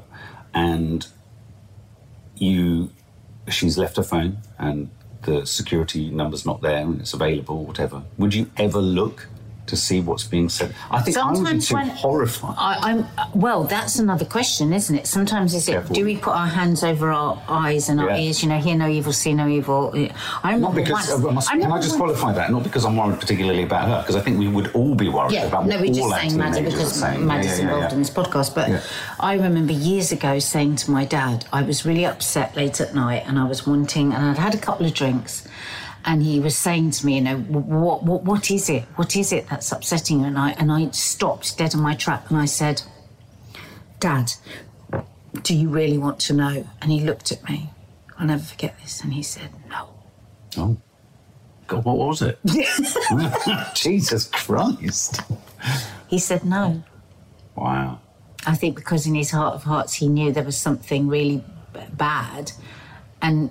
[0.54, 1.08] and
[2.38, 2.90] you,
[3.50, 4.90] she's left her phone and
[5.24, 8.04] the security number's not there and it's available, whatever.
[8.18, 9.28] Would you ever look
[9.68, 10.74] to see what's being said?
[10.92, 12.56] I think I would be Sometimes too when- horrified.
[12.58, 13.64] I, I'm well.
[13.64, 15.08] That's another question, isn't it?
[15.08, 15.74] Sometimes is it?
[15.74, 15.96] Careful.
[15.96, 18.18] Do we put our hands over our eyes and our Yeah.
[18.18, 18.44] ears?
[18.44, 19.92] You know, hear no evil, see no evil.
[20.44, 22.52] I remember Not because once, uh, must- I can I just qualify that?
[22.52, 25.34] Not because I'm worried particularly about her, because I think we would all be worried
[25.34, 27.02] Yeah, about no, we're just saying Maddie because.
[27.02, 28.54] Maddie's Yeah, involved in this podcast.
[28.56, 28.84] But.
[29.20, 33.24] I remember years ago saying to my dad, I was really upset late at night
[33.28, 35.44] and I was wanting, and I'd had a couple of drinks.
[36.06, 38.84] And he was saying to me, you know, what, what, what is it?
[38.96, 40.26] What is it that's upsetting you?
[40.28, 42.84] And I, and I stopped dead in my track and I said,
[44.00, 44.34] Dad,
[45.42, 46.68] do you really want to know?
[46.82, 47.72] And he looked at me.
[48.20, 49.02] I'll never forget this.
[49.02, 49.90] And he said, No.
[50.58, 50.78] Oh,
[51.68, 52.40] God, what was it?
[53.76, 55.22] Jesus Christ.
[56.08, 56.84] He said no.
[57.56, 58.00] Wow.
[58.46, 61.80] I think because in his heart of hearts he knew there was something really b-
[61.94, 62.52] bad,
[63.22, 63.50] and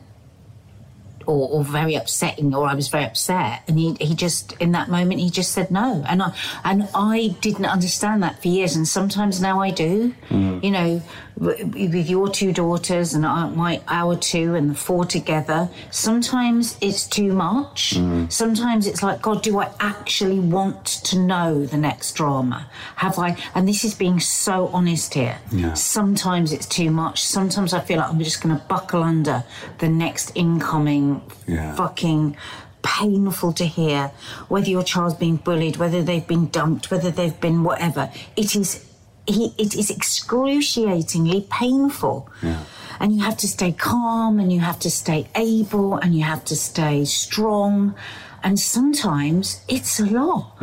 [1.26, 4.88] or, or very upsetting, or I was very upset, and he he just in that
[4.88, 6.34] moment he just said no, and I
[6.64, 10.14] and I didn't understand that for years, and sometimes now I do.
[10.30, 10.62] Mm.
[10.62, 11.02] You know,
[11.36, 17.06] with your two daughters and I, my our two and the four together, sometimes it's
[17.06, 17.94] too much.
[17.96, 18.30] Mm.
[18.30, 22.68] Sometimes it's like, God, do I actually want to know the next drama?
[22.96, 23.36] Have I?
[23.54, 25.38] And this is being so honest here.
[25.50, 25.74] Yeah.
[25.74, 27.24] Sometimes it's too much.
[27.24, 29.42] Sometimes I feel like I'm just going to buckle under
[29.78, 31.74] the next incoming Yeah.
[31.74, 32.36] fucking
[32.82, 34.08] painful to hear
[34.48, 38.84] whether your child's being bullied whether they've been dumped whether they've been whatever it is
[39.26, 42.62] he, it is excruciatingly painful Yeah.
[43.00, 46.44] and you have to stay calm and you have to stay able and you have
[46.46, 47.94] to stay strong
[48.42, 50.56] and sometimes it's a lot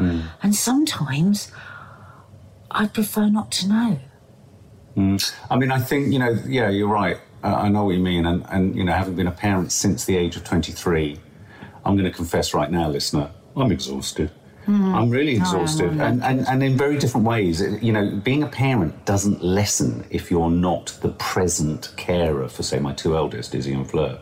[0.43, 1.52] and sometimes
[2.69, 4.00] i prefer not to know
[5.50, 7.17] I mean, I think, you know, yeah, you're right.
[7.43, 8.26] Uh, I know what you mean.
[8.26, 11.17] And, and, you know, having been a parent since the age of 23,
[11.86, 14.30] I'm going to confess right now, listener, I'm exhausted.
[14.67, 15.91] I'm really exhausted.
[16.00, 17.62] and, and, and in very different ways.
[17.82, 22.80] You know, being a parent doesn't lessen if you're not the present carer for, say,
[22.80, 24.19] my two eldest, Izzy and Fleur.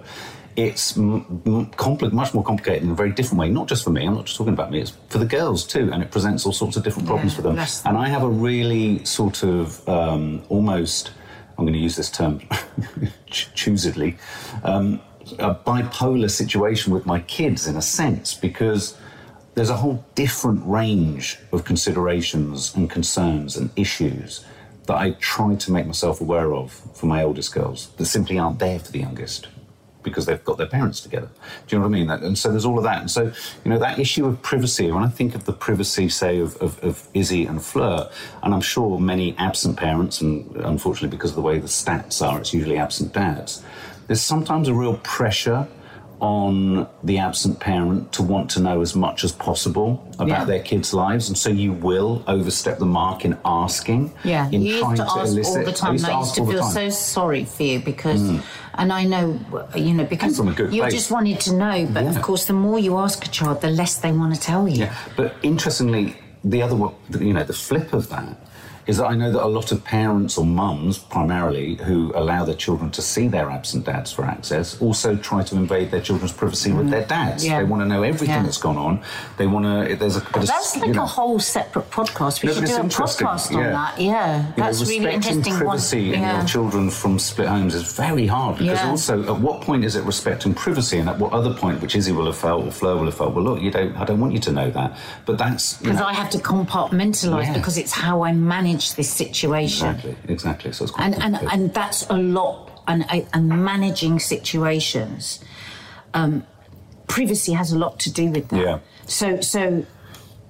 [0.56, 3.91] It's m- m- compli- much more complicated in a very different way, not just for
[3.91, 6.45] me, I'm not just talking about me, it's for the girls too, and it presents
[6.45, 7.56] all sorts of different problems Yeah, for them.
[7.56, 7.67] them.
[7.86, 11.12] And I have a really sort of um, almost,
[11.58, 12.39] I'm going to use this term
[13.28, 14.17] ch- choosedly,
[14.63, 14.99] um,
[15.38, 18.97] a bipolar situation with my kids in a sense because
[19.60, 24.45] there's a whole different range of considerations and concerns and issues
[24.86, 28.60] that I try to make myself aware of for my oldest girls that simply aren't
[28.60, 29.50] there for the youngest
[30.02, 31.28] because they've got their parents together.
[31.67, 32.10] Do you know what I mean?
[32.10, 33.02] And so there's all of that.
[33.02, 33.34] And so,
[33.65, 36.82] you know, that issue of privacy, when I think of the privacy, say, of, of,
[36.82, 38.10] of Izzy and Fleur,
[38.41, 42.39] and I'm sure many absent parents, and unfortunately because of the way the stats are,
[42.39, 43.62] it's usually absent dads,
[44.08, 45.67] there's sometimes a real pressure
[46.19, 50.45] on the absent parent to want to know as much as possible about Yeah.
[50.45, 54.73] their kids' lives, and so you will overstep the mark in asking, Yeah, in you
[54.73, 55.58] used trying to ask elicit.
[55.58, 55.93] all the I time.
[55.93, 56.91] used to I used to feel so Mm.
[56.93, 58.21] sorry for you because,
[58.75, 59.39] and I know,
[59.75, 60.93] you know, because from a good you place.
[60.93, 61.88] just wanted to know.
[61.91, 62.10] But Yeah.
[62.10, 64.79] of course, the more you ask a child, the less they want to tell you.
[64.86, 68.36] Yeah, but interestingly, the other, one- you know, the flip of that
[68.89, 72.56] is that I know that a lot of parents or mums, primarily, who allow their
[72.56, 76.71] children to see their absent dads for access, also try to invade their children's privacy
[76.71, 76.89] with mm.
[76.89, 77.45] their dads.
[77.45, 77.60] Yeah.
[77.60, 78.43] They want to know everything Yeah.
[78.43, 79.04] that's gone on.
[79.38, 79.95] They want to.
[79.95, 80.21] There's a.
[80.34, 82.41] That's like a whole separate podcast.
[82.41, 83.69] We No, should do a podcast on yeah.
[83.71, 84.02] that.
[84.02, 85.58] Yeah, you know, that's really respecting interesting.
[85.67, 89.62] privacy One, in your children from split homes is very hard because also at what
[89.62, 92.65] point is it respecting privacy and at what other point, which Izzy will have felt
[92.65, 94.71] or Fleur will have felt, well, look, you don't, I don't want you to know
[94.71, 94.97] that.
[95.28, 99.88] But that's Because I have to compartmentalize because it's how I manage this situation.
[99.88, 100.72] exactly, exactly.
[100.72, 105.22] So it's quite and and and that's a lot and and managing situations
[106.20, 106.34] um
[107.15, 108.80] privacy has a lot to do with that Yeah.
[109.20, 109.62] so so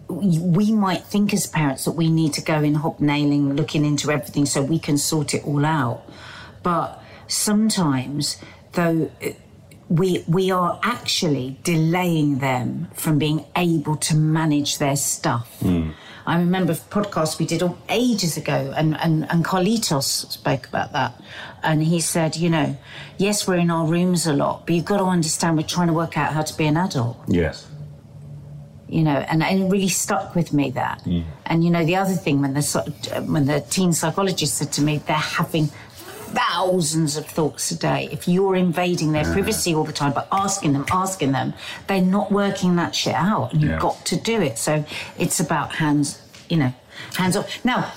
[0.07, 4.45] we might think as parents that we need to go in hobnailing looking into everything
[4.45, 5.99] so we can sort it all out
[6.63, 6.87] but
[7.27, 8.37] sometimes
[8.77, 8.99] though
[9.99, 15.49] we we are actually delaying them from being able to manage their stuff.
[16.29, 21.19] I remember a podcast we did ages ago, and, and, and Carlitos spoke about that.
[21.63, 22.77] And he said, you know,
[23.17, 25.93] yes, we're in our rooms a lot, but you've got to understand we're trying to
[25.93, 27.67] work out how to be an adult yes.
[28.87, 31.01] you know, and, and it really stuck with me that.
[31.03, 31.23] Mm.
[31.47, 32.61] And you know, the other thing when the
[33.25, 35.69] when the teen psychologist said to me, they're having
[36.33, 38.09] thousands of thoughts a day.
[38.11, 41.53] If you're invading their privacy all the time, but asking them, asking them,
[41.87, 43.79] they're not working that shit out, and you've Yeah.
[43.79, 44.57] got to do it.
[44.57, 44.85] So
[45.17, 46.73] it's about hands, you know,
[47.15, 47.47] hands off.
[47.63, 47.91] Now,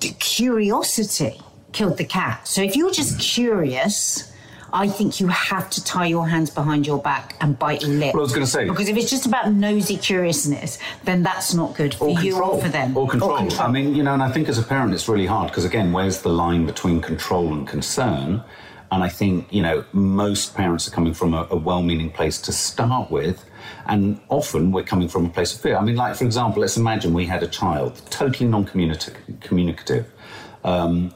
[0.00, 1.40] d- curiosity
[1.72, 2.46] killed the cat.
[2.46, 4.30] So if you're just curious.
[4.74, 8.12] I think you have to tie your hands behind your back and bite your lip.
[8.12, 11.76] Well, I was gonna say- because if it's just about nosy curiousness, then that's not
[11.76, 12.96] good for you or for them.
[12.96, 13.48] Or control.
[13.60, 15.92] I mean, you know, and I think as a parent, it's really hard because, again,
[15.92, 18.42] where's the line between control and concern?
[18.90, 22.40] And I think, you know, most parents are coming from a, a well meaning place
[22.42, 23.44] to start with.
[23.86, 25.76] And often we're coming from a place of fear.
[25.76, 30.06] I mean, like, for example, let's imagine we had a child, totally non communicative.
[30.64, 31.12] Um,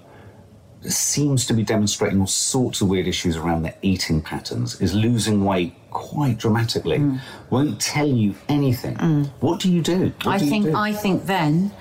[0.82, 5.44] seems to be demonstrating all sorts of weird issues around their eating patterns, is losing
[5.44, 7.20] weight quite dramatically, Mm.
[7.50, 8.96] won't tell you anything.
[9.40, 10.12] What do you do?
[10.22, 10.76] What I do think do?
[10.76, 11.72] I think then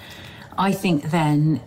[0.57, 1.61] I think then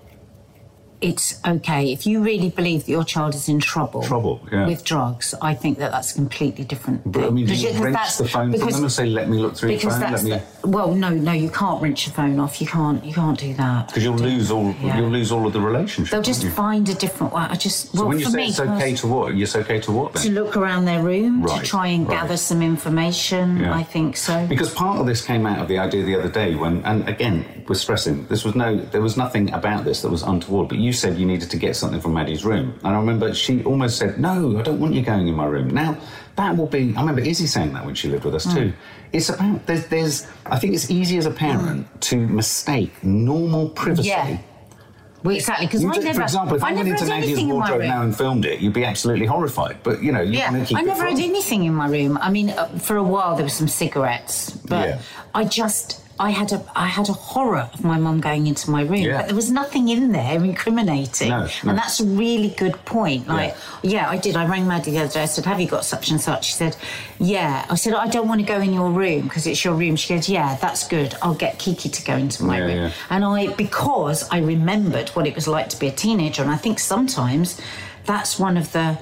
[1.00, 4.02] it's okay if you really believe that your child is in trouble.
[4.02, 4.66] Trouble, yeah.
[4.66, 7.10] With drugs, I think that that's completely different.
[7.10, 9.28] But I mean, do you wrench that's- the phone from because- them and say, "Let
[9.28, 10.00] me look through your phone"?
[10.00, 12.60] Let me, the- well, no, no, you can't wrench your phone off.
[12.60, 13.88] You can't, you can't do that.
[13.88, 14.74] because you'll lose all.
[14.82, 14.98] Yeah.
[14.98, 16.10] You'll lose all of the relationship.
[16.12, 16.50] They'll just you?
[16.50, 17.42] find a different way.
[17.48, 19.92] I just well So when you say me, it's okay to what, it's okay to
[19.92, 20.22] what then?
[20.24, 22.20] to look around their room Right, to try and right.
[22.20, 23.58] gather some information.
[23.60, 23.74] Yeah.
[23.74, 24.46] I think so.
[24.46, 27.44] Because part of this came out of the idea the other day when, and again,
[27.68, 30.68] we're stressing this was no, there was nothing about this that was untoward.
[30.68, 33.62] But you said you needed to get something from Maddie's room, and I remember she
[33.64, 35.96] almost said, "No, I don't want you going in my room." Now
[36.36, 36.94] that will be.
[36.96, 38.72] I remember Izzy saying that when she lived with us too.
[39.12, 40.26] It's about there's, there's.
[40.46, 44.08] I think it's easy as a parent to mistake normal privacy.
[44.08, 44.38] Yeah.
[45.22, 47.50] Well, exactly, because You I never, for example, if I, I went into Nadia's in
[47.50, 49.82] wardrobe now and filmed it, you'd be absolutely horrified.
[49.82, 52.16] But you know, you Yeah, want to keep I never had anything in my room.
[52.22, 54.98] I mean, uh, for a while there were some cigarettes, but Yeah.
[55.34, 56.00] I just.
[56.20, 59.16] I had a I had a horror of my mum going into my room, Yeah.
[59.16, 61.70] but there was nothing in there incriminating, No, no.
[61.70, 63.26] and that's a really good point.
[63.26, 64.04] Like, yeah.
[64.14, 64.36] I did.
[64.36, 65.22] I rang Maddie the other day.
[65.22, 66.76] I said, "Have you got such and such?" She said,
[67.18, 69.96] "Yeah." I said, "I don't want to go in your room because it's your room."
[69.96, 71.10] She goes, "Yeah, that's good.
[71.22, 72.90] I'll get Kiki to go into my Yeah, room." yeah.
[73.08, 76.58] And I, because I remembered what it was like to be a teenager, and I
[76.58, 77.58] think sometimes
[78.04, 78.98] that's one of the.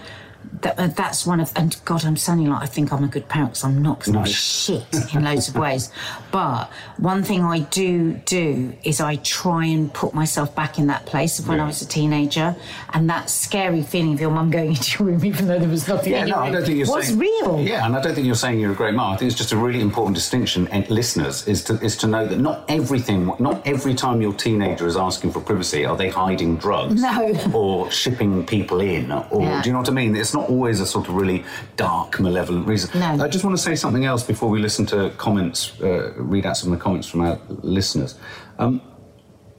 [0.62, 3.28] That, uh, that's one of, and God, I'm sounding like I think I'm a good
[3.28, 4.28] parent because I'm not, because I'm No.
[4.28, 5.90] shit in loads of ways.
[6.32, 11.06] But one thing I do do is I try and put myself back in that
[11.06, 12.56] place of when I was a teenager,
[12.92, 15.86] and that scary feeling of your mum going into your room, even though there was
[15.86, 17.60] nothing Yeah, no, I don't think you're was saying real.
[17.60, 19.12] Yeah, and I don't think you're saying you're a great mom.
[19.12, 22.26] I think it's just a really important distinction, and listeners, is to is to know
[22.26, 26.56] that not everything, not every time your teenager is asking for privacy, are they hiding
[26.56, 27.32] drugs, No.
[27.52, 29.62] or shipping people in, or Yeah.
[29.62, 30.16] do you know what I mean?
[30.16, 31.44] It's not always a sort of really
[31.76, 32.98] dark, malevolent reason.
[32.98, 33.24] No.
[33.24, 36.56] I just want to say something else before we listen to comments, uh, read out
[36.56, 38.18] some of the comments from our listeners.
[38.58, 38.80] Um,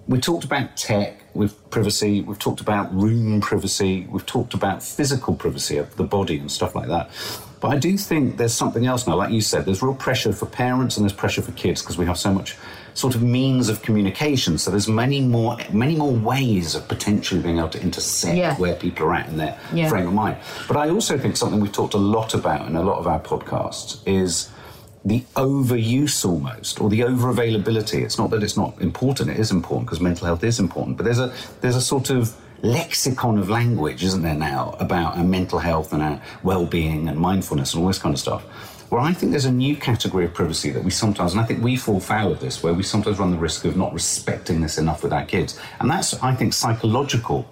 [0.08, 5.36] we talked about tech with privacy, we've talked about room privacy, we've talked about physical
[5.36, 7.12] privacy of the body and stuff like that.
[7.62, 10.46] But I do think there's something else now, like you said, there's real pressure for
[10.48, 12.58] parents and there's pressure for kids because we have so much
[12.94, 14.58] sort of means of communication.
[14.58, 18.56] So there's many more many more ways of potentially being able to intersect Yeah.
[18.58, 19.90] where people are at in their Yeah.
[19.90, 20.38] frame of mind.
[20.68, 23.20] But I also think something we've talked a lot about in a lot of our
[23.20, 24.50] podcasts is
[25.06, 29.50] the overuse almost or the over availability it's not that it's not important it is
[29.50, 33.50] important because mental health is important but there's a there's a sort of lexicon of
[33.50, 37.88] language isn't there now about our mental health and our well-being and mindfulness and all
[37.88, 38.44] this kind of stuff
[38.90, 41.64] where I think there's a new category of privacy that we sometimes, and I think
[41.64, 44.78] we fall foul of this, where we sometimes run the risk of not respecting this
[44.78, 45.60] enough with our kids.
[45.80, 47.48] And that's, I think, psychological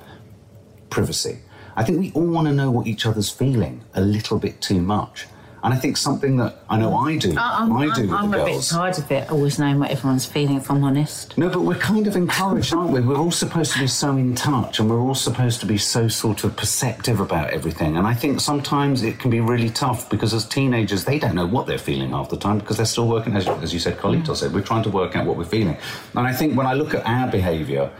[0.89, 1.39] privacy.
[1.76, 4.82] I think we all want to know what each other's feeling a little bit too
[4.82, 5.28] much.
[5.63, 8.46] And I think something that I know I do, I'm, I do I'm, I'm a
[8.46, 11.38] bit tired of it, always knowing what everyone's feeling, if I'm honest.
[11.38, 13.02] No, but we're kind of encouraged, aren't we?
[13.02, 16.08] We're all supposed to be so in touch and we're all supposed to be so
[16.08, 17.98] sort of perceptive about everything.
[17.98, 21.48] And I think sometimes it can be really tough because as teenagers, they don't know
[21.48, 24.28] what they're feeling half the time because they're still working, as, as you said, Carlito
[24.28, 24.38] mm.
[24.38, 25.78] said, we're trying to work out what we're feeling.
[26.15, 27.91] And I think when I look at our behaviour,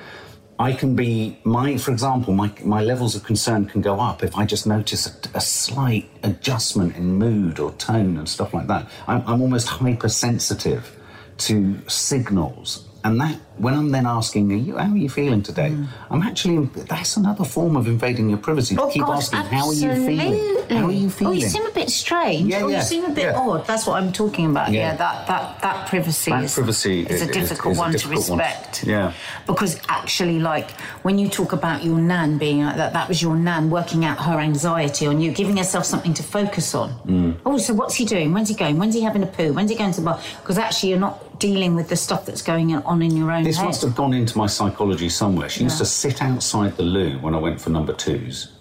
[0.60, 4.36] I can be my, for example, my my levels of concern can go up if
[4.36, 8.90] I just notice a, a slight adjustment in mood or tone and stuff like that.
[9.08, 10.98] I'm, I'm almost hypersensitive
[11.40, 15.76] to signals, and that when I'm then asking, are you, how are you feeling today?
[16.12, 18.76] I'm actually that's another form of invading your privacy.
[18.78, 20.68] Oh, keep God, asking, how are you feeling?
[20.70, 21.34] How are you feeling?
[21.34, 22.50] Oh, you seem a bit strange.
[22.52, 23.40] Yeah, oh, yeah, you seem a bit yeah.
[23.40, 23.66] odd.
[23.66, 24.72] That's what I'm talking about.
[24.72, 24.92] Yeah.
[24.92, 27.82] Yeah, that that that privacy That is privacy is, is- a is- difficult is a
[27.82, 28.40] one difficult to one.
[28.40, 28.84] respect.
[28.84, 29.14] Yeah.
[29.48, 30.70] Because actually, like
[31.02, 34.20] when you talk about your nan being like that, that was your nan working out
[34.20, 36.90] her anxiety on you, giving herself something to focus on.
[37.08, 37.38] Mm.
[37.46, 38.34] Oh, so what's he doing?
[38.34, 38.78] When's he going?
[38.78, 39.54] When's he having a poo?
[39.54, 40.22] When's he going to the bar?
[40.42, 43.58] Because actually, you're not dealing with the stuff that's going on in your own This
[43.58, 43.66] head.
[43.66, 45.50] must have gone into my psychology somewhere.
[45.50, 48.52] She used to sit outside the loo when I went for number twos,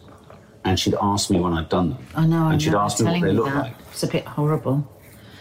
[0.64, 2.06] and she'd ask me when I'd done them.
[2.14, 2.44] I know.
[2.46, 3.74] I And she'd know, ask me what they looked like.
[3.90, 4.86] It's a bit horrible.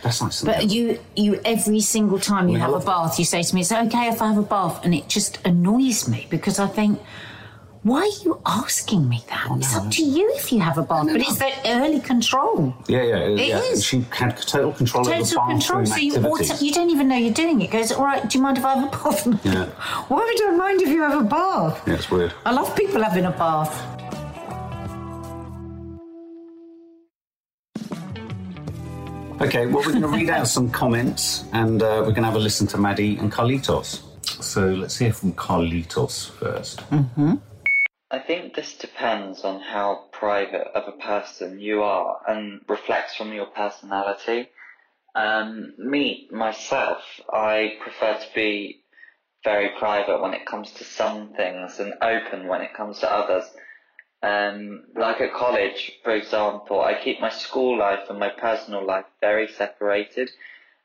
[0.03, 0.59] That's like something.
[0.59, 3.55] But you, you every single time you mean, I have a bath, you say to
[3.55, 6.67] me, "It's okay if I have a bath?" And it just annoys me because I
[6.67, 7.01] think,
[7.85, 9.47] why are you asking me that?
[9.57, 12.73] It's up to you if you have a bath, but it's that early control.
[12.87, 13.59] yeah, yeah, It yeah.
[13.59, 13.85] is.
[13.85, 15.85] She had total control over Total bathroom control.
[15.85, 17.69] So you, auto, you don't even know you're doing it.
[17.69, 18.27] Goes, all right.
[18.27, 19.27] Do you mind if I have a bath?
[19.45, 19.65] Yeah.
[20.07, 21.83] Why would I mind if you have a bath?
[21.85, 22.33] yeah, it's weird.
[22.43, 23.91] I love people having a bath.
[29.41, 32.35] Okay, well, we're going to read out some comments, and uh, we're going to have
[32.35, 34.01] a listen to Maddie and Carlitos.
[34.43, 36.81] So let's hear from Carlitos first.
[38.15, 43.33] I think this depends on how private of a person you are and reflects from
[43.33, 44.47] your personality.
[45.13, 48.79] Um, me, myself, I prefer to be
[49.43, 53.43] very private when it comes to some things and open when it comes to others.
[54.23, 59.05] Um, like at college, for example, I keep my school life and my personal life
[59.19, 60.31] very separated.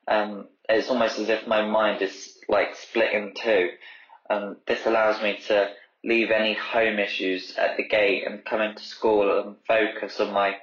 [0.08, 3.70] Um, it's almost as if my mind is like split in two.
[4.28, 5.70] And this allows me to
[6.04, 10.56] leave any home issues at the gate and come into school and focus on my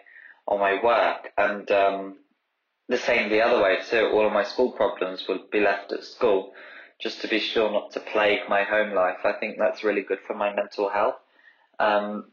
[0.48, 1.32] on my work.
[1.38, 2.18] And um,
[2.88, 4.10] the same the other way too.
[4.14, 6.54] All of my school problems will be left at school,
[7.02, 9.18] just to be sure not to plague my home life.
[9.24, 11.16] I think that's really good for my mental health.
[11.80, 12.32] Um,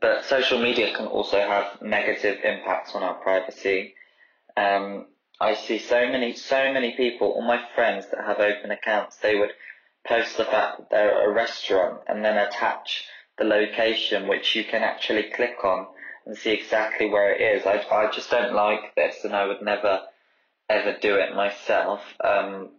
[0.00, 3.94] but social media can also have negative impacts on our privacy.
[4.56, 5.06] Um,
[5.40, 9.36] I see so many, so many people, all my friends that have open accounts, they
[9.36, 9.50] would
[10.06, 13.04] post the fact that they're a restaurant and then attach
[13.38, 15.86] the location which you can actually click on
[16.26, 17.66] and see exactly where it is.
[17.66, 20.02] I, I just don't like this and I would never
[20.68, 22.00] ever do it myself.
[22.22, 22.70] Um,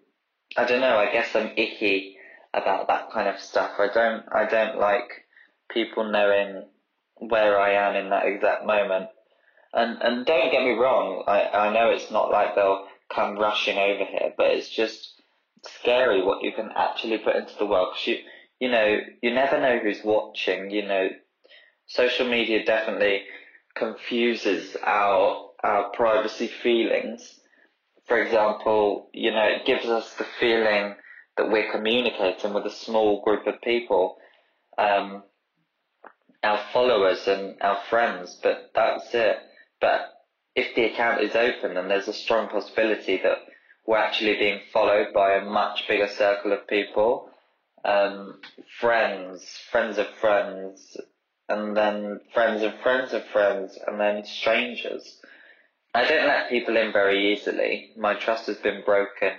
[0.58, 2.18] I don't know, I guess I'm icky
[2.54, 3.72] about that kind of stuff.
[3.80, 5.26] I don't, I don't like
[5.70, 6.64] people knowing
[7.18, 9.10] where I am in that exact moment.
[9.74, 13.78] And and don't get me wrong, I, I know it's not like they'll come rushing
[13.78, 15.14] over here, but it's just
[15.82, 17.89] scary what you can actually put into the world.
[17.93, 18.17] Cause you
[18.60, 20.69] you know you never know who's watching.
[20.71, 21.10] You know,
[21.88, 23.21] social media definitely
[23.75, 27.39] confuses our our privacy feelings.
[28.08, 30.95] For example, you know, it gives us the feeling
[31.38, 34.17] that we're communicating with a small group of people.
[34.78, 35.23] Um,
[36.43, 39.38] our followers and our friends, but that's it.
[39.82, 40.13] But
[40.56, 43.39] if the account is open, then there's a strong possibility that
[43.86, 47.30] we're actually being followed by a much bigger circle of people.
[47.84, 48.39] Um,
[48.80, 50.98] friends, friends of friends,
[51.48, 55.19] and then friends of friends of friends, and then strangers.
[55.93, 57.91] I don't let people in very easily.
[57.95, 59.34] My trust has been broken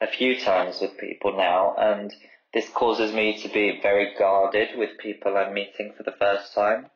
[0.00, 2.12] a few times with people now, and
[2.52, 6.86] this causes me to be very guarded with people I'm meeting for the first time.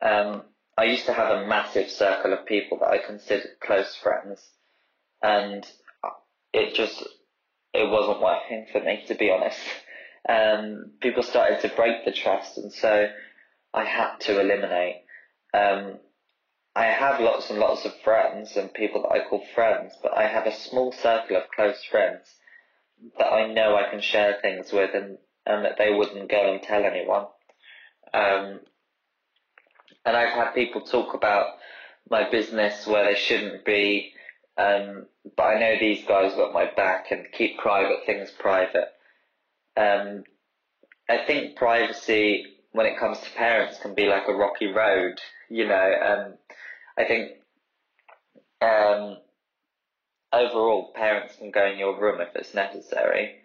[0.00, 0.42] Um,
[0.78, 4.40] I used to have a massive circle of people that I considered close friends,
[5.20, 5.66] and
[6.56, 7.02] it just
[7.74, 9.58] it wasn't working for me to be honest.
[10.28, 13.08] Um, people started to break the trust, and so
[13.72, 15.02] I had to eliminate.
[15.54, 15.98] Um,
[16.74, 20.26] I have lots and lots of friends and people that I call friends, but I
[20.26, 22.26] have a small circle of close friends
[23.18, 26.62] that I know I can share things with and, and that they wouldn't go and
[26.62, 27.26] tell anyone.
[28.12, 28.60] Um,
[30.04, 31.46] and I've had people talk about
[32.10, 34.12] my business where they shouldn't be,
[34.58, 38.88] um, but I know these guys got my back and keep private things private.
[39.76, 40.24] Um,
[41.08, 45.66] I think privacy when it comes to parents can be like a rocky road, you
[45.66, 45.92] know.
[46.02, 46.34] Um,
[46.98, 47.32] I think
[48.60, 49.18] um,
[50.32, 53.36] overall, parents can go in your room if it's necessary.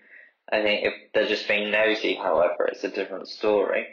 [0.52, 3.88] I think if they're just being nosy, however, it's a different story.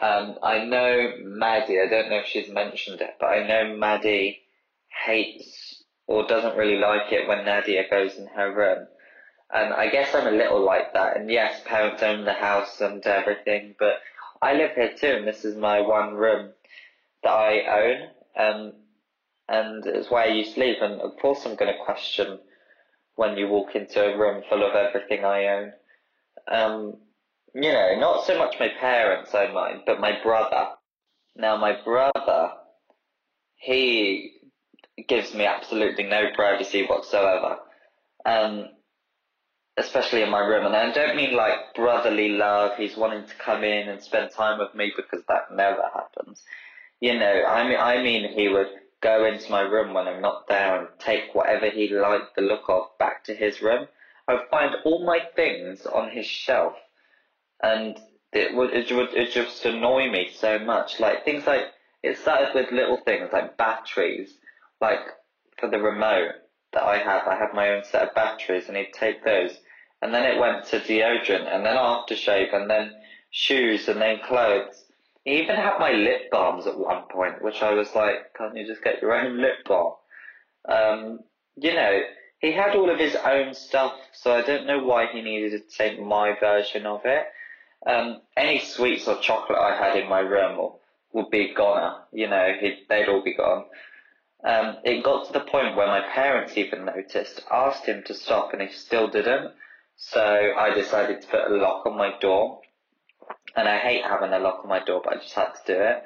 [0.00, 4.40] Um, I know Maddie, I don't know if she's mentioned it, but I know Maddie
[5.06, 5.77] hates
[6.08, 8.88] or doesn't really like it when Nadia goes in her room.
[9.52, 11.16] And I guess I'm a little like that.
[11.16, 14.00] And yes, parents own the house and everything, but
[14.42, 16.50] I live here too, and this is my one room
[17.22, 18.08] that I own.
[18.36, 18.72] Um,
[19.48, 20.78] and it's where you sleep.
[20.80, 22.38] And of course, I'm going to question
[23.16, 25.72] when you walk into a room full of everything I own.
[26.50, 26.96] Um,
[27.54, 30.68] you know, not so much my parents I mind, but my brother.
[31.36, 32.52] Now, my brother,
[33.56, 34.37] he
[35.06, 37.58] gives me absolutely no privacy whatsoever.
[38.24, 38.68] Um,
[39.78, 40.66] especially in my room.
[40.66, 44.58] And I don't mean like brotherly love, he's wanting to come in and spend time
[44.58, 46.42] with me because that never happens.
[47.00, 48.68] You know, I mean, I mean he would
[49.00, 52.68] go into my room when I'm not there and take whatever he liked the look
[52.68, 53.86] of back to his room.
[54.26, 56.74] I would find all my things on his shelf,
[57.62, 57.98] and
[58.32, 61.00] it would it would it just annoy me so much.
[61.00, 61.66] Like things like
[62.02, 64.34] it started with little things like batteries,
[64.80, 65.00] like
[65.58, 66.32] for the remote
[66.72, 67.26] that I have.
[67.26, 69.58] I have my own set of batteries, and he'd take those,
[70.02, 72.92] and then it went to deodorant, and then aftershave, and then
[73.30, 74.84] shoes, and then clothes
[75.28, 78.66] he even had my lip balms at one point, which I was like, can't you
[78.66, 79.94] just get your own lip balm?
[80.66, 81.20] Um,
[81.56, 82.00] you know,
[82.40, 85.76] he had all of his own stuff, so I don't know why he needed to
[85.76, 87.26] take my version of it.
[87.86, 90.72] Um, any sweets or chocolate I had in my room
[91.12, 92.00] would be gone.
[92.12, 92.54] You know,
[92.88, 93.64] they'd all be gone.
[94.44, 98.52] Um, it got to the point where my parents even noticed, asked him to stop,
[98.52, 99.52] and he still didn't.
[99.96, 100.20] So
[100.56, 102.60] I decided to put a lock on my door
[103.56, 105.80] and I hate having a lock on my door, but I just had to do
[105.80, 106.02] it.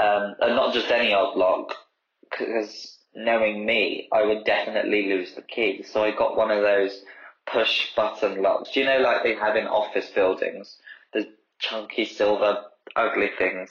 [0.00, 1.74] Um, and not just any old lock,
[2.22, 5.84] because knowing me, I would definitely lose the key.
[5.84, 7.02] So I got one of those
[7.46, 8.74] push button locks.
[8.76, 10.76] You know, like they have in office buildings,
[11.12, 12.64] the chunky silver
[12.96, 13.70] ugly things.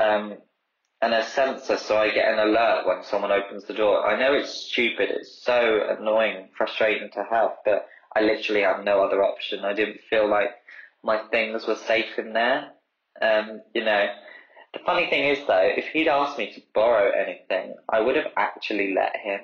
[0.00, 0.38] Um,
[1.02, 4.06] and a sensor so I get an alert when someone opens the door.
[4.06, 9.02] I know it's stupid, it's so annoying, frustrating to have, but I literally had no
[9.04, 9.64] other option.
[9.64, 10.50] I didn't feel like
[11.02, 12.70] my things were safe in there.
[13.20, 14.06] Um, you know,
[14.72, 18.32] the funny thing is though, if he'd asked me to borrow anything, I would have
[18.36, 19.40] actually let him.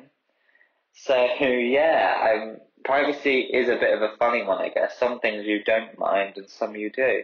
[0.95, 4.97] So yeah, um, privacy is a bit of a funny one, I guess.
[5.01, 7.23] Some things you don't mind and some you do.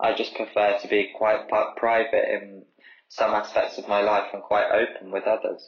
[0.00, 2.64] I just prefer to be quite private in
[3.08, 5.62] some aspects of my life and quite open with others.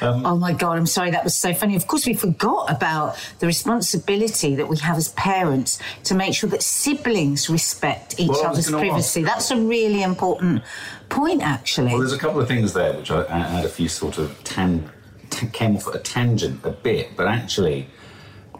[0.00, 1.74] Um, oh my God, I'm sorry, that was so funny.
[1.74, 6.48] Of course, we forgot about the responsibility that we have as parents to make sure
[6.50, 9.22] that siblings respect each Well, other's privacy.
[9.22, 10.62] ask- That's a really important
[11.08, 11.88] point, actually.
[11.88, 14.42] Well, there's a couple of things there which I, I had a few sort of
[14.44, 14.88] tan,
[15.28, 17.88] t- came off at a tangent a bit, but actually,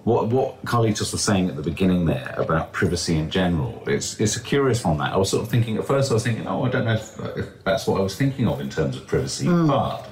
[0.05, 4.19] what what Carly just was saying at the beginning there about privacy in general, it's
[4.21, 4.99] it's a curious one.
[4.99, 6.95] That I was sort of thinking at first, I was thinking, oh, I don't know
[6.95, 9.67] if, if that's what I was thinking of in terms of privacy, Hmm.
[9.69, 10.07] but.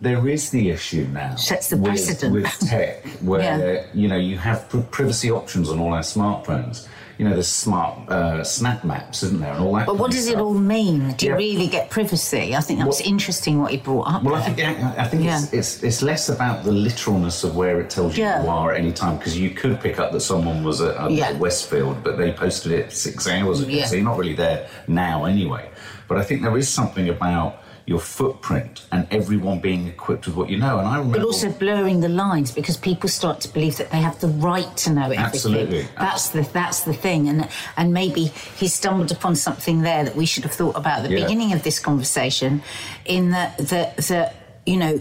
[0.00, 2.32] There is the issue now Sets the with, precedent.
[2.32, 3.86] with tech, where Yeah.
[3.92, 6.86] you know you have privacy options on all our smartphones.
[7.18, 9.86] You know, there's smart uh, snap maps, isn't there, and all that.
[9.86, 11.14] but what does it all mean?
[11.14, 12.54] Do you really get privacy?
[12.54, 14.22] I think that was Well- interesting what you brought up.
[14.22, 15.58] Well, I think I, I think it's, Yeah.
[15.58, 18.44] it's it's less about the literalness of where it tells you Yeah.
[18.44, 21.10] you are at any time because you could pick up that someone was at, at
[21.10, 21.32] Yeah.
[21.38, 23.86] Westfield, but they posted it six hours ago, Yeah.
[23.86, 25.70] so you're not really there now anyway.
[26.06, 30.50] But I think there is something about your footprint and everyone being equipped with what
[30.50, 30.78] you know.
[30.78, 34.02] And I remember But also blurring the lines because people start to believe that they
[34.08, 35.24] have the right to know everything.
[35.24, 35.88] Absolutely.
[35.98, 38.24] That's the that's the thing, and and maybe
[38.60, 41.22] he stumbled upon something there that we should have thought about at the Yeah.
[41.24, 42.62] beginning of this conversation,
[43.06, 44.34] in that that that
[44.66, 45.00] you know.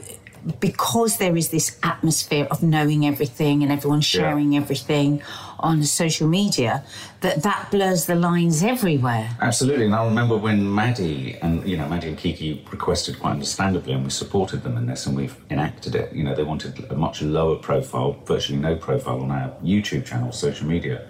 [0.62, 5.22] Because there is this atmosphere of knowing everything and everyone sharing everything
[5.60, 6.84] on social media,
[7.22, 9.30] that that blurs the lines everywhere.
[9.42, 13.94] Absolutely, and I remember when Maddie and you know Maddie and Kiki requested quite understandably,
[13.94, 16.14] and we supported them in this, and we've enacted it.
[16.14, 20.32] You know, they wanted a much lower profile, virtually no profile on our YouTube channel,
[20.32, 21.08] social media.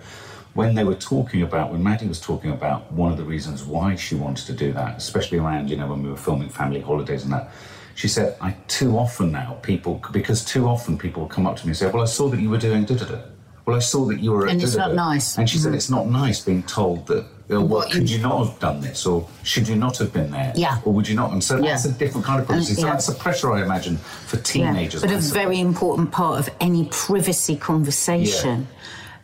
[0.54, 3.96] When they were talking about, when Maddie was talking about one of the reasons why
[3.96, 7.24] she wanted to do that, especially around you know when we were filming family holidays
[7.24, 7.52] and that.
[7.96, 11.72] She said, "I too often now people because too often people come up to me
[11.72, 13.20] and say, well, I saw that you were doing da da da.
[13.68, 15.38] Well, I saw that you were And it's not nice.
[15.38, 17.20] And she said, it's not nice being told that.
[17.20, 20.32] Uh, well, What could you- not have done this, or should you not have been
[20.32, 20.54] there?
[20.56, 20.80] Yeah.
[20.86, 21.32] Or would you not?
[21.34, 21.92] And so that's Yeah.
[21.92, 22.76] a different kind of privacy.
[22.76, 22.94] So yeah.
[22.94, 25.02] that's the pressure I imagine for teenagers.
[25.02, 28.68] But a very important part of any privacy conversation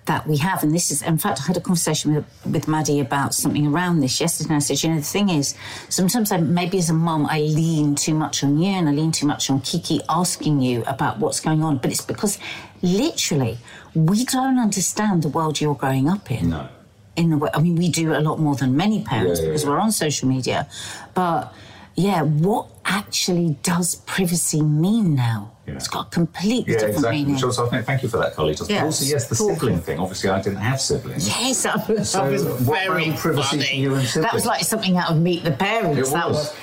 [0.05, 2.99] that we have, and this is, in fact, I had a conversation with, with Maddie
[2.99, 4.49] about something around this yesterday.
[4.49, 5.55] And I said, you know, the thing is,
[5.87, 9.13] sometimes I, maybe as a mum, I lean too much on you and I lean
[9.13, 11.77] too much on Kiki asking you about what's going on.
[11.77, 12.37] But it's because
[12.81, 13.57] literally
[13.95, 16.67] we don't understand the world you're growing up in No.
[17.15, 17.49] in the way.
[17.53, 19.69] I mean, we do a lot more than many parents Yeah, yeah, because yeah.
[19.69, 20.67] we're on social media.
[21.13, 21.53] But
[21.95, 25.51] yeah, what actually does privacy mean now?
[25.65, 27.23] It's got a completely different exactly.
[27.23, 27.35] meaning.
[27.35, 28.35] I think, thank you for that.
[28.35, 29.55] Just- Yeah, also, yes, the thoughtful.
[29.55, 29.97] sibling thing.
[29.97, 31.25] Obviously, I didn't have siblings.
[31.25, 33.77] Yes, that was, So that was what very privacy funny.
[33.79, 36.09] you and That was like something out of Meet the Parents.
[36.09, 36.53] It that was.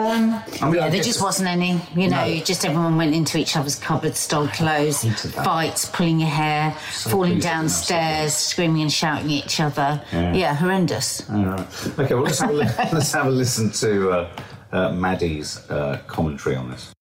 [0.00, 0.16] Was.
[0.18, 1.80] Um, I mean, yeah, I there just wasn't any.
[1.94, 2.36] You know, No.
[2.40, 5.04] just everyone went into each other's cupboards, stole clothes,
[5.44, 9.60] fights, pulling your hair, So falling pleased I didn't downstairs, screaming and shouting at each
[9.60, 10.00] other.
[10.12, 10.54] Yeah.
[10.54, 11.28] horrendous.
[11.30, 11.98] All right.
[11.98, 14.30] Okay, well, let's have a, li- let's have a listen to uh,
[14.72, 16.92] uh, Maddie's uh, commentary on this.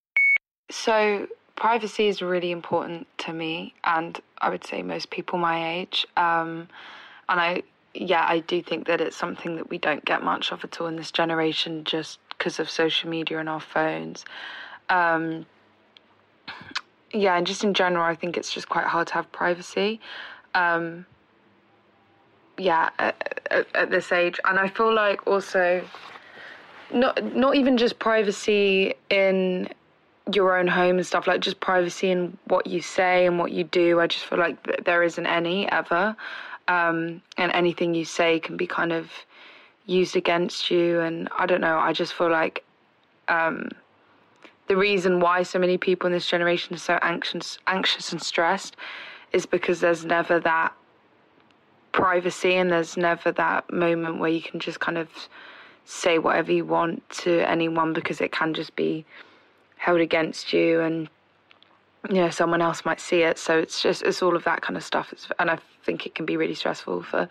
[0.69, 6.05] So, privacy is really important to me, and I would say most people my age.
[6.17, 6.67] Um,
[7.29, 7.63] and I,
[7.93, 10.87] yeah, I do think that it's something that we don't get much of at all
[10.87, 14.25] in this generation just because of social media and our phones.
[14.89, 15.45] Um,
[17.13, 19.99] yeah, and just in general, I think it's just quite hard to have privacy.
[20.55, 21.05] Um,
[22.57, 25.87] yeah, at, at, at this age, and I feel like also
[26.91, 29.69] not not even just privacy in
[30.33, 33.63] your own home and stuff like just privacy in what you say and what you
[33.63, 36.15] do i just feel like th- there isn't any ever
[36.67, 39.09] um, and anything you say can be kind of
[39.85, 42.63] used against you and i don't know i just feel like
[43.27, 43.69] um,
[44.67, 48.75] the reason why so many people in this generation are so anxious anxious and stressed
[49.31, 50.73] is because there's never that
[51.91, 55.09] privacy and there's never that moment where you can just kind of
[55.85, 59.05] say whatever you want to anyone because it can just be
[59.77, 61.09] held against you and
[62.09, 63.37] you know someone else might see it.
[63.37, 65.11] So it's just it's all of that kind of stuff.
[65.11, 67.27] It's, and i think it can be really stressful for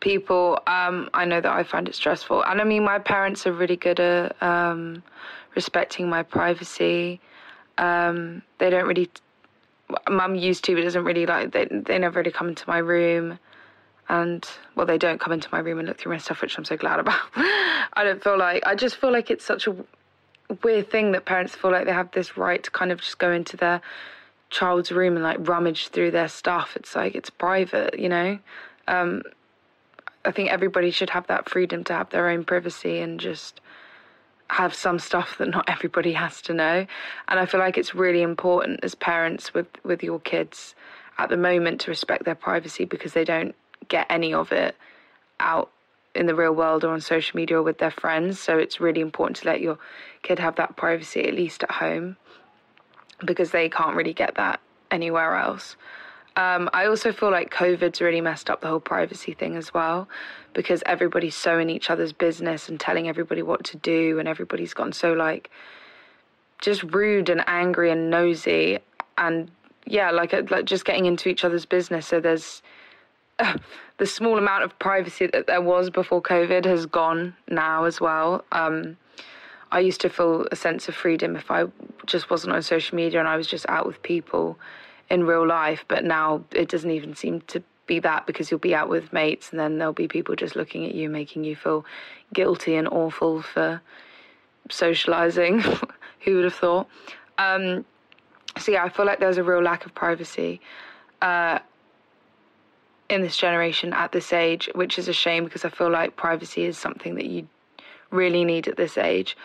[0.00, 3.52] people um i know that i find it stressful and i mean my parents are
[3.52, 5.02] really good at um
[5.54, 7.20] respecting my privacy
[7.78, 9.10] um they don't really
[10.08, 11.52] mum used to, but doesn't really like.
[11.52, 13.38] They they never really come into my room,
[14.08, 16.64] and well, they don't come into my room and look through my stuff, which I'm
[16.64, 17.20] so glad about.
[17.36, 19.76] I don't feel like I just feel like it's such a
[20.62, 23.30] weird thing that parents feel like they have this right to kind of just go
[23.30, 23.80] into their
[24.50, 26.76] child's room and like rummage through their stuff.
[26.76, 28.38] It's like it's private, you know.
[28.86, 29.22] Um,
[30.24, 33.60] I think everybody should have that freedom to have their own privacy and just
[34.50, 36.86] have some stuff that not everybody has to know.
[37.28, 40.74] And I feel like it's really important as parents with with your kids
[41.18, 43.54] at the moment to respect their privacy because they don't
[43.88, 44.76] get any of it
[45.40, 45.70] out
[46.14, 48.40] in the real world or on social media or with their friends.
[48.40, 49.78] So it's really important to let your
[50.22, 52.16] kid have that privacy at least at home
[53.24, 54.60] because they can't really get that
[54.90, 55.76] anywhere else.
[56.38, 60.08] Um, I also feel like COVID's really messed up the whole privacy thing as well
[60.54, 64.72] because everybody's so in each other's business and telling everybody what to do, and everybody's
[64.72, 65.50] gotten so like
[66.60, 68.78] just rude and angry and nosy
[69.18, 69.50] and
[69.84, 72.06] yeah, like, like just getting into each other's business.
[72.06, 72.62] So there's
[73.98, 78.44] the small amount of privacy that there was before COVID has gone now as well.
[78.52, 78.96] Um,
[79.72, 81.64] I used to feel a sense of freedom if I
[82.06, 84.56] just wasn't on social media and I was just out with people
[85.10, 85.84] in real life.
[85.88, 89.50] But now it doesn't even seem to be that because you'll be out with mates
[89.50, 91.84] and then there'll be people just looking at you, making you feel
[92.32, 93.80] guilty and awful for
[94.70, 95.60] socializing.
[96.20, 96.88] Who would have thought?
[97.38, 97.84] Um,
[98.58, 100.60] so yeah, I feel like there's a real lack of privacy.
[101.22, 101.58] Uh,
[103.08, 106.64] in this generation at this age, which is a shame because I feel like privacy
[106.64, 107.48] is something that you
[108.10, 109.36] really need at this age.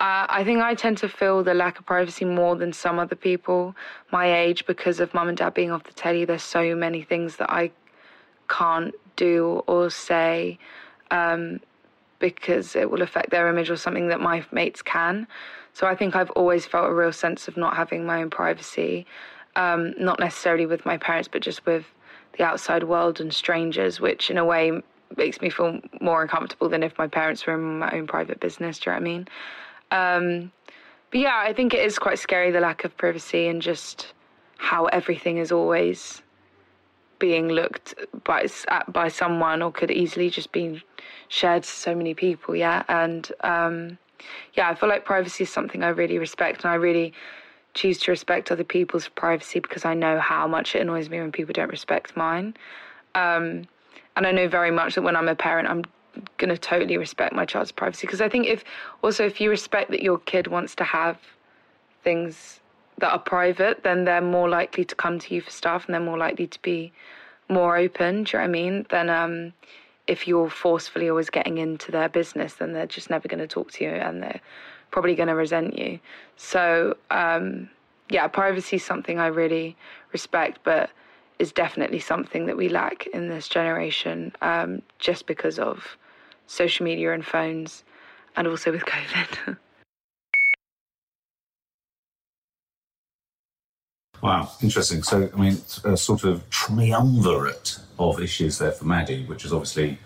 [0.00, 3.14] Uh, I think I tend to feel the lack of privacy more than some other
[3.14, 3.76] people
[4.10, 6.24] my age because of mum and dad being off the telly.
[6.24, 7.70] There's so many things that I
[8.48, 10.58] can't do or say
[11.10, 11.60] um,
[12.18, 15.26] because it will affect their image or something that my mates can.
[15.74, 19.04] So I think I've always felt a real sense of not having my own privacy,
[19.54, 21.84] um, not necessarily with my parents, but just with
[22.38, 24.80] the outside world and strangers, which in a way
[25.18, 28.78] makes me feel more uncomfortable than if my parents were in my own private business.
[28.78, 29.28] Do you know what I mean?
[29.90, 30.52] Um,
[31.10, 34.12] but yeah, I think it is quite scary the lack of privacy and just
[34.58, 36.22] how everything is always
[37.18, 40.82] being looked by at by someone or could easily just be
[41.28, 42.56] shared to so many people.
[42.56, 43.98] Yeah, and um,
[44.54, 47.12] yeah, I feel like privacy is something I really respect, and I really
[47.74, 51.30] choose to respect other people's privacy because I know how much it annoys me when
[51.30, 52.54] people don't respect mine.
[53.14, 53.66] Um,
[54.16, 55.84] and I know very much that when I'm a parent, I'm
[56.38, 58.64] going to totally respect my child's privacy because I think if
[59.02, 61.18] also if you respect that your kid wants to have
[62.02, 62.60] things
[62.98, 66.00] that are private, then they're more likely to come to you for stuff and they're
[66.00, 66.92] more likely to be
[67.48, 68.24] more open.
[68.24, 68.86] Do you know what I mean?
[68.90, 69.52] Than um,
[70.06, 73.70] if you're forcefully always getting into their business, then they're just never going to talk
[73.72, 74.40] to you and they're
[74.90, 75.98] probably going to resent you.
[76.36, 77.70] So, um,
[78.10, 79.76] yeah, privacy is something I really
[80.12, 80.90] respect, but
[81.38, 85.96] is definitely something that we lack in this generation um, just because of
[86.50, 87.84] social media and phones
[88.36, 89.56] and also with COVID.
[94.22, 95.02] Wow, interesting.
[95.02, 99.98] So, I mean, a sort of triumvirate of issues there for Maddie, which is obviously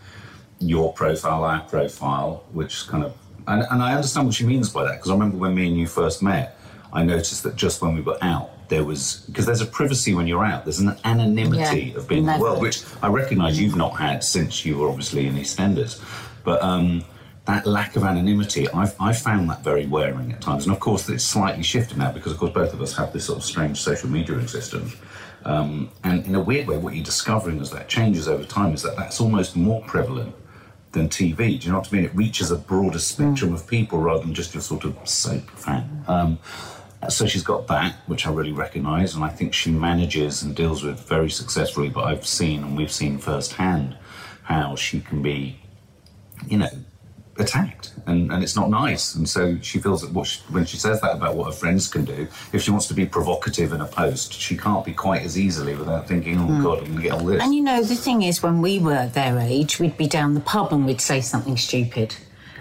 [0.61, 3.17] your profile, our profile, which kind of
[3.49, 5.77] and, and I understand what she means by that because I remember when me and
[5.77, 6.57] you first met,
[6.93, 10.29] I noticed that just when we were out, there was because there's a privacy when
[10.29, 10.65] you're out.
[10.65, 14.23] There's an anonymity Yeah, of being in the world, which I recognise you've not had
[14.23, 16.01] since you were obviously in EastEnders.
[16.45, 17.05] But um,
[17.47, 20.67] that lack of anonymity, I've, I've found that very wearing at times.
[20.67, 23.27] And of course, it's slightly shifted now because, of course, both of us have this
[23.27, 24.95] sort of strange social media existence.
[25.45, 28.83] Um, and in a weird way, what you're discovering as that changes over time is
[28.83, 30.35] that that's almost more prevalent
[30.93, 31.37] than TV.
[31.37, 32.05] Do you know what I mean?
[32.05, 36.05] It reaches a broader spectrum of people rather than just your sort of soap fan.
[36.09, 36.39] Um,
[37.11, 40.83] so she's got that, which I really recognise, and I think she manages and deals
[40.83, 41.91] with very successfully.
[41.91, 43.97] But I've seen and we've seen firsthand
[44.45, 45.59] how she can be,
[46.49, 46.69] you know,
[47.39, 49.15] attacked, and, and it's not nice.
[49.15, 51.89] And so she feels that what she, when she says that about what her friends
[51.89, 55.23] can do, if she wants to be provocative in a post, she can't be quite
[55.23, 56.63] as easily without thinking, "Oh hmm.
[56.63, 58.79] God, I'm going to get all this." And you know, the thing is, when we
[58.79, 62.17] were their age, we'd be down the pub and we'd say something stupid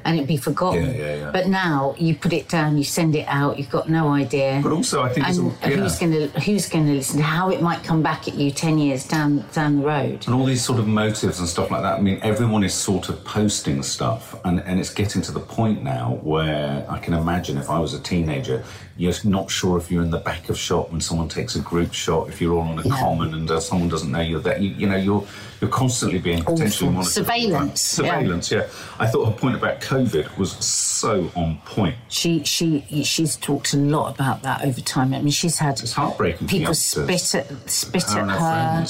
[0.06, 0.86] and it'd be forgotten.
[0.86, 1.32] Yeah, yeah, yeah.
[1.32, 4.60] But now you put it down, you send it out, you've got no idea.
[4.64, 7.20] But also, I think it's and all- who's going to who's going to listen?
[7.20, 10.26] How it might come back at you ten years down down the road.
[10.26, 11.98] and all these sort of motives and stuff like that.
[12.00, 15.84] I mean, everyone is sort of posting stuff, and, and it's getting to the point
[15.84, 18.64] now where I can imagine if I was a teenager,
[18.96, 21.94] You're not sure if you're in the back of shot when someone takes a group
[21.94, 22.30] shot.
[22.30, 24.88] If you're all on a common and uh, someone doesn't know you're there, you, you
[24.88, 25.26] know you're
[25.60, 26.92] you're constantly being potentially Awful.
[26.92, 27.14] monitored.
[27.14, 28.06] Surveillance, yeah.
[28.06, 28.68] Surveillance, yeah.
[29.00, 31.96] I thought her point about COVID was so on point.
[32.10, 35.14] She she she's talked a lot about that over time.
[35.14, 38.88] I mean, she's had It's heartbreaking people spit at spit Her at her.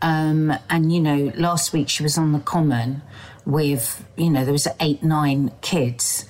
[0.00, 3.02] Um, and you know, last week she was on the common
[3.44, 6.24] with you know there was eight nine kids.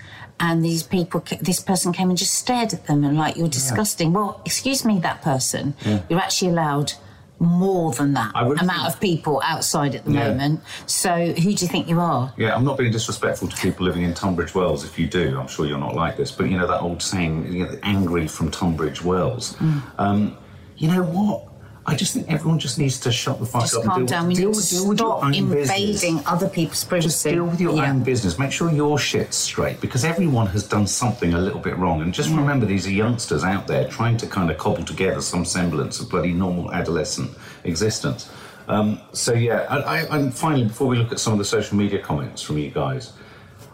[0.45, 4.13] And these people, this person came and just stared at them and like, you're disgusting.
[4.13, 5.75] Well, excuse me, that person,
[6.11, 6.93] you're actually allowed
[7.39, 10.29] more than that amount think- of people outside at the Yeah.
[10.29, 10.61] moment.
[10.87, 12.33] So who do you think you are?
[12.37, 14.85] Yeah, I'm not being disrespectful to people living in Tunbridge Wells.
[14.85, 16.31] If you do, I'm sure you're not like this.
[16.33, 19.83] But you know that old saying, you know, "angry from Tunbridge Wells." Mm.
[19.99, 20.37] Um,
[20.77, 21.49] you know what?
[21.85, 24.19] I just think everyone just needs to shut the fuck Just up calm and deal,
[24.19, 24.29] down.
[24.29, 26.23] We deal, need to deal with your stop own invading business.
[26.27, 27.09] other people's privacy.
[27.09, 27.91] Just deal with your Yeah.
[27.91, 28.39] own business.
[28.39, 32.01] Make sure your shit's straight because everyone has done something a little bit wrong.
[32.01, 32.15] And Mm.
[32.15, 35.99] just remember, these are youngsters out there trying to kind of cobble together some semblance
[35.99, 37.33] of bloody normal adolescent
[37.65, 38.29] existence.
[38.69, 41.77] Um, so yeah, I, I, and finally, before we look at some of the social
[41.77, 43.13] media comments from you guys,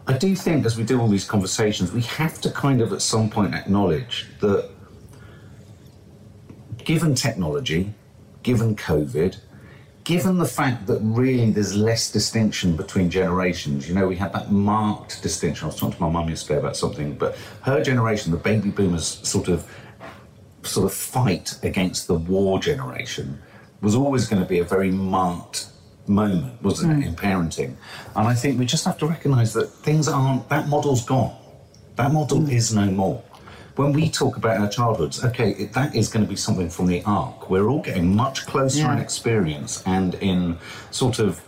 [0.07, 3.03] I do think as we do all these conversations, we have to kind of at
[3.03, 4.71] some point acknowledge that
[6.85, 7.93] given technology,
[8.49, 9.37] given COVID,
[10.05, 14.51] given the fact that really there's less distinction between generations, you know, we had that
[14.51, 15.65] marked distinction.
[15.65, 19.21] I was talking to my mum yesterday about something, but her generation, the baby boomers,
[19.29, 19.71] sort of
[20.63, 23.39] sort of fight against the war generation
[23.83, 25.67] was always going to be a very marked
[26.07, 27.09] moment, wasn't it, hmm.
[27.09, 27.75] in parenting?
[28.17, 31.37] And I think we just have to recognise that things aren't that model's gone.
[31.97, 32.51] That model hmm.
[32.51, 33.23] is no more.
[33.79, 36.87] When we talk about our childhoods, okay, it, that is going to be something from
[36.89, 37.49] the arc.
[37.49, 38.95] We're all getting much closer Yeah.
[38.95, 40.59] in experience and in
[40.91, 41.41] sort of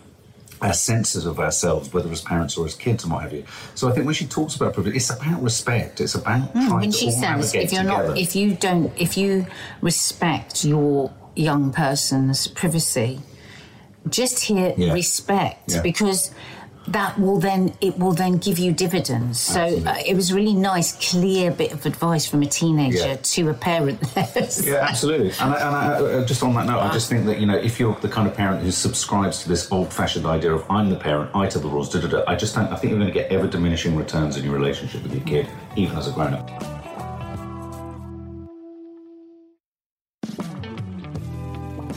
[0.63, 3.43] our senses of ourselves, whether as parents or as kids and what have you.
[3.75, 6.01] So I think when she talks about privilege, it's about respect.
[6.01, 8.09] It's about trying Hmm, when to she all says navigate if you're together.
[8.11, 9.47] not if you don't if you
[9.81, 13.21] respect your young person's privacy
[14.09, 14.93] just hear Yeah.
[14.93, 15.81] respect Yeah.
[15.83, 16.31] because
[16.91, 20.55] that will then it will then give you dividends so uh, it was a really
[20.55, 23.17] nice clear bit of advice from a teenager Yeah.
[23.17, 23.99] to a parent
[24.63, 25.31] Yeah, absolutely.
[25.41, 27.57] And, I, and I, uh, just on that note, I just think that you know,
[27.57, 30.97] if you're the kind of parent who subscribes to this old-fashioned idea of "I'm the
[30.97, 32.69] parent, I tell the rules," da da da, I just don't.
[32.73, 35.49] I think you're going to get ever diminishing returns in your relationship with your kid,
[35.77, 36.80] even as a grown-up.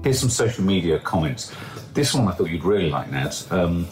[0.00, 0.20] A D D R L Y.
[0.20, 1.52] Here's some social media comments.
[1.94, 3.50] This one I thought you'd really like, Nads.
[3.50, 3.86] Um,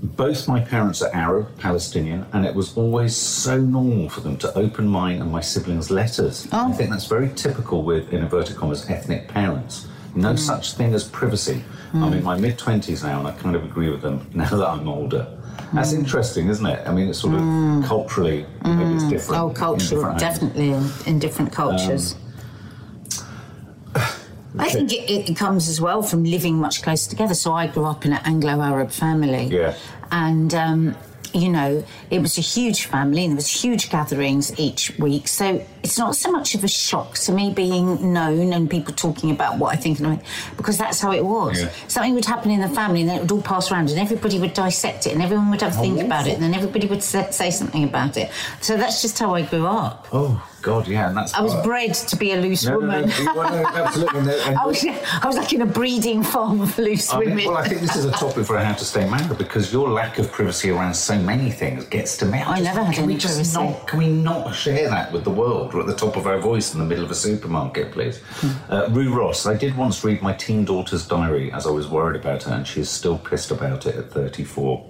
[0.00, 4.48] both my parents are Arab, Palestinian, and it was always so normal for them to
[4.56, 6.46] open mine and my siblings' letters.
[6.52, 6.72] I oh.
[6.72, 9.88] think that's very typical with, in inverted commas, ethnic parents.
[10.14, 10.38] No mm.
[10.38, 11.62] such thing as privacy.
[11.92, 12.18] I'm mm.
[12.18, 14.88] in my mid 20s now, and I kind of agree with them now that I'm
[14.88, 15.26] older.
[15.74, 15.98] That's mm.
[15.98, 16.80] interesting, isn't it?
[16.86, 17.42] I mean, it's sort of
[17.84, 19.42] culturally, maybe it's different.
[19.42, 22.27] oh culture definitely in, in different cultures um,
[24.58, 27.34] I think it, it comes as well from living much closer together.
[27.34, 29.74] So I grew up in an Anglo-Arab family, Yeah.
[30.10, 30.96] and um,
[31.34, 35.28] you know it was a huge family, and there was huge gatherings each week.
[35.28, 39.30] So it's not so much of a shock to me being known and people talking
[39.30, 40.20] about what I think, and I,
[40.58, 41.62] because that's how it was.
[41.62, 41.70] Yeah.
[41.88, 44.38] Something would happen in the family, and then it would all pass around, and everybody
[44.38, 46.04] would dissect it, and everyone would have to think oh.
[46.04, 48.30] about it, and then everybody would say, something about it.
[48.60, 50.06] So that's just how I grew up.
[50.12, 51.32] Oh, God, yeah, and that's.
[51.34, 53.08] I was bred to be a loose No, woman.
[53.08, 54.34] no, no, absolutely.
[54.40, 57.36] I was, I was like in a breeding farm of loose I women.
[57.36, 59.88] mean, well, I think this is a topic for how to stay married because your
[59.88, 62.40] lack of privacy around so many things gets to me.
[62.40, 63.58] I just- never had can any we just privacy.
[63.58, 65.72] Not, can we not share that with the world?
[65.78, 68.20] We're at the top of our voice in the middle of a supermarket, please.
[68.68, 72.20] Uh, Rue Ross, I did once read my teen daughter's diary as I was worried
[72.20, 74.84] about her, and she's still pissed about it at 34.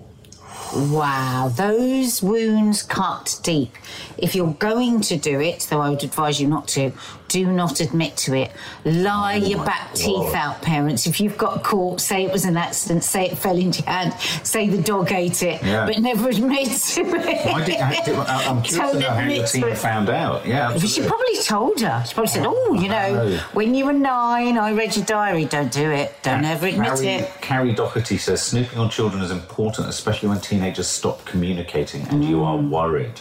[0.74, 3.74] Wow, those wounds cut deep.
[4.16, 6.92] If you're going to do it, though I would advise you not to,
[7.28, 8.50] do not admit to it.
[8.86, 11.06] Lie your back oh teeth out, parents.
[11.06, 14.14] If you've got caught, say it was an accident, say it fell into your hand,
[14.44, 15.84] say the dog ate it, Yeah.
[15.86, 17.46] but never admit to it.
[17.52, 19.78] Why did, I, I'm curious to know how your admit to teen it.
[19.78, 20.46] found out.
[20.46, 22.02] Yeah, But she probably told her.
[22.06, 23.48] She probably said, "Oh, oh you know, Oh.
[23.52, 25.44] when you were nine, I read your diary.
[25.44, 26.14] Don't do it.
[26.22, 30.40] Don't ever admit Carrie, it." Carrie Doherty says snooping on children is important, especially when
[30.58, 33.20] teenagers stop communicating and you are worried.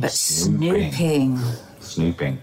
[0.00, 0.92] But snooping.
[0.92, 1.38] snooping.
[1.80, 2.38] snooping?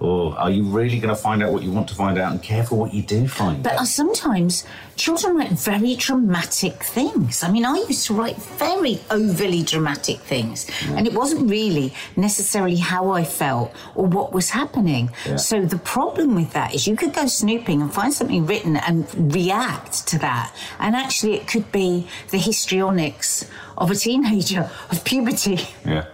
[0.00, 2.42] Or are you really going to find out what you want to find out and
[2.42, 3.80] care for what you do find But out?
[3.80, 4.64] uh, sometimes
[4.96, 7.42] children write very dramatic things.
[7.42, 12.76] I mean, I used to write very overly dramatic things, and it wasn't really necessarily
[12.76, 15.10] how I felt or what was happening.
[15.26, 15.36] Yeah.
[15.36, 19.06] So the problem with that is you could go snooping and find something written and
[19.34, 25.58] react to that, and actually it could be the histrionics of a teenager of puberty.
[25.84, 26.06] Yeah.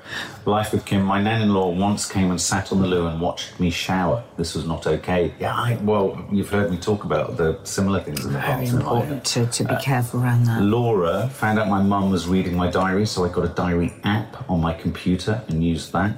[0.44, 1.02] Life with Kim.
[1.02, 4.24] My nan-in-law once came and sat on the loo and watched me shower.
[4.36, 5.32] This was not okay.
[5.38, 8.71] Yeah, I, well, you've heard me talk about the similar things in the Very past.
[8.72, 10.62] Important to, to be careful around that.
[10.62, 14.48] Laura found out my mum was reading my diary, so I got a diary app
[14.50, 16.16] on my computer and used that.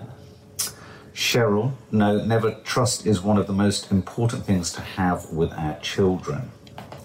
[1.14, 5.78] Cheryl, no, never trust is one of the most important things to have with our
[5.80, 6.50] children.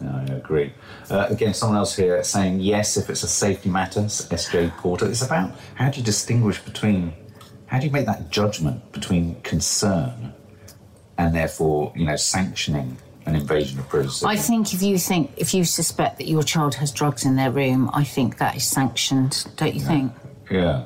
[0.02, 0.74] I agree.
[1.10, 4.02] Uh, again, someone else here saying yes if it's a safety matter.
[4.02, 5.08] SJ Porter.
[5.08, 7.14] It's about how do you distinguish between,
[7.68, 10.34] how do you make that judgment between concern
[11.18, 12.98] and therefore, you know, sanctioning
[13.30, 14.26] an invasion of privacy?
[14.26, 17.52] I think if you think if you suspect that your child has drugs in their
[17.52, 19.46] room, I think that is sanctioned.
[19.56, 20.12] Don't you think?
[20.50, 20.86] Yeah.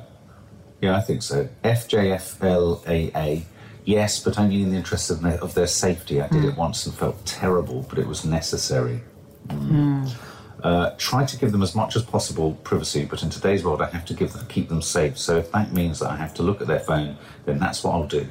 [0.80, 1.48] Yeah, I think so.
[1.64, 3.44] FJFLAA.
[3.86, 6.20] Yes, but only in the interest of their, of their safety.
[6.20, 9.00] I did it once and felt terrible, but it was necessary.
[9.48, 10.10] Mm.
[10.62, 13.90] Uh, try to give them as much as possible privacy, but in today's world, I
[13.90, 15.18] have to give them, keep them safe.
[15.18, 17.92] So if that means that I have to look at their phone, then that's what
[17.94, 18.26] I'll do.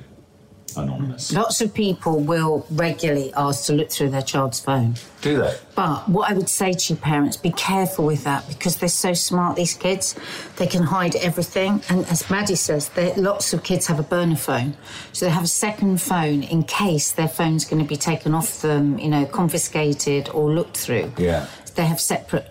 [0.78, 1.32] Anonymous.
[1.32, 4.96] Lots of people will regularly ask to look through their child's phone.
[5.22, 5.56] Do they?
[5.76, 9.14] But what I would say to you parents, be careful with that because they're so
[9.14, 10.16] smart, these kids.
[10.58, 11.82] They can hide everything.
[11.90, 14.76] And as Maddie says, lots of kids have a burner phone.
[15.14, 18.62] So they have a second phone in case their phone's going to be taken off
[18.62, 21.14] them, you know, confiscated or looked through.
[21.18, 21.48] Yeah.
[21.76, 22.50] They have separate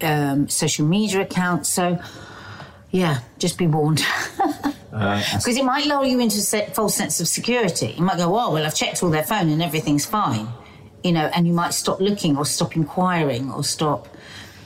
[0.00, 1.68] um, social media accounts.
[1.68, 1.98] So,
[2.90, 4.04] yeah, just be warned.
[5.36, 7.94] Because it might lull you into a false sense of security.
[7.96, 10.48] You might go, oh, well, I've checked all their phone and everything's fine.
[11.04, 14.08] You know, and you might stop looking or stop inquiring or stop,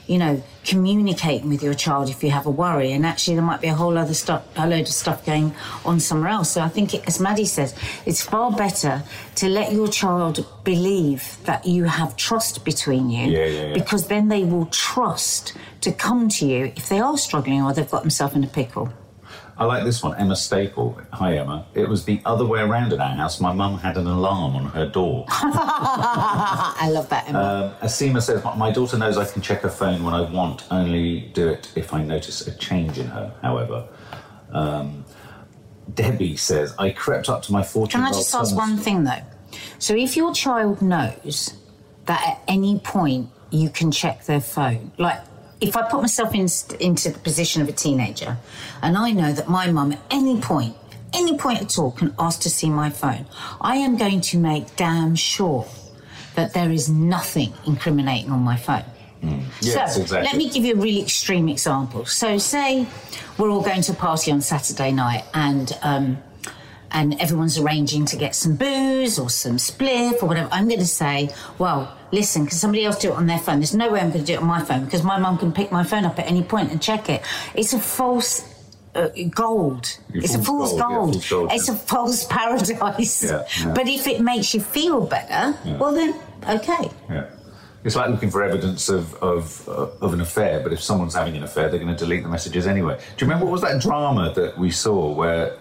[0.07, 2.93] you know, communicating with your child if you have a worry.
[2.93, 5.53] And actually, there might be a whole other stuff, a load of stuff going
[5.85, 6.51] on somewhere else.
[6.51, 7.75] So I think, it, as Maddie says,
[8.05, 9.03] it's far better
[9.35, 13.31] to let your child believe that you have trust between you.
[13.31, 13.73] Yeah, yeah, yeah.
[13.73, 17.89] Because then they will trust to come to you if they are struggling or they've
[17.89, 18.91] got themselves in a pickle.
[19.61, 20.17] I like this one.
[20.17, 20.99] Emma Staple.
[21.13, 21.67] Hi, Emma.
[21.75, 23.39] It was the other way around at our house.
[23.39, 25.25] My mum had an alarm on her door.
[25.29, 27.39] I love that, Emma.
[27.79, 31.29] Um, Asima says, "My- daughter knows I can check her phone when I want, only
[31.35, 33.87] do it if I notice a change in her, however.
[34.51, 35.05] Um,
[35.93, 39.21] Debbie says, I crept up to my 14 Can I just ask one thing though?
[39.77, 41.53] So if your child knows
[42.07, 45.19] that at any point you can check their phone, like
[45.61, 46.47] if I put myself in,
[46.79, 48.37] into the position of a teenager
[48.81, 50.75] and I know that my mum at any point,
[51.13, 53.25] any point at all can ask to see my phone,
[53.61, 55.67] I am going to make damn sure
[56.35, 58.83] that there is nothing incriminating on my phone.
[59.61, 60.27] Yes, so exactly.
[60.27, 62.05] let me give you a really extreme example.
[62.05, 62.87] So say
[63.37, 66.17] we're all going to a party on Saturday night and um,
[66.91, 70.49] and everyone's arranging to get some booze or some spliff or whatever.
[70.51, 73.59] I'm going to say, well, listen, can somebody else do it on their phone?
[73.59, 75.51] There's no way I'm going to do it on my phone because my mum can
[75.51, 77.23] pick my phone up at any point and check it.
[77.53, 78.47] It's a false.
[78.93, 79.97] Uh, gold.
[80.13, 81.49] It's a fool's false gold, yeah, gold.
[81.49, 83.23] fool's It's a false paradise.
[83.23, 83.73] Yeah, yeah.
[83.73, 86.13] But if it makes you feel better, well then,
[86.49, 86.91] okay.
[87.09, 87.29] Yeah.
[87.85, 91.37] It's like looking for evidence of, of, uh, of an affair, but if someone's having
[91.37, 92.97] an affair, they're going to delete the messages anyway.
[92.97, 95.57] Do you remember what was that drama that we saw where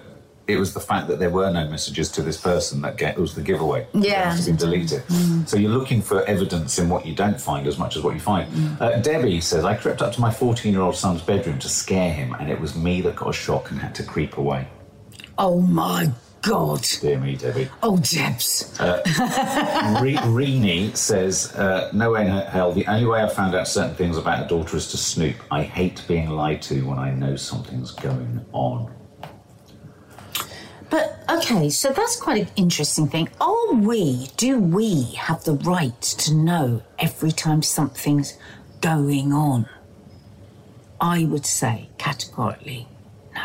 [0.53, 3.35] it was the fact that there were no messages to this person that get, was
[3.35, 3.87] the giveaway?
[3.95, 4.35] Yeah.
[4.35, 5.03] It's been deleted.
[5.49, 8.21] So you're looking for evidence in what you don't find as much as what you
[8.21, 8.49] find.
[8.81, 12.13] Uh, Debbie says, I crept up to my 14 year old son's bedroom to scare
[12.13, 14.69] him, and it was me that got a shock and had to creep away.
[15.39, 16.11] Oh my
[16.43, 16.87] God.
[17.01, 17.69] Dear me, Debbie.
[17.83, 18.75] Oh, Debs.
[20.01, 22.73] Re- Reenie says, uh, No way in hell.
[22.73, 25.37] The only way I've found out certain things about a daughter is to snoop.
[25.51, 28.91] I hate being lied to when I know something's going on.
[31.31, 33.29] Okay, so that's quite an interesting thing.
[33.41, 38.37] Are we, do we have the right to know every time something's
[38.81, 39.69] going on?
[41.01, 42.89] I would say categorically
[43.33, 43.45] no,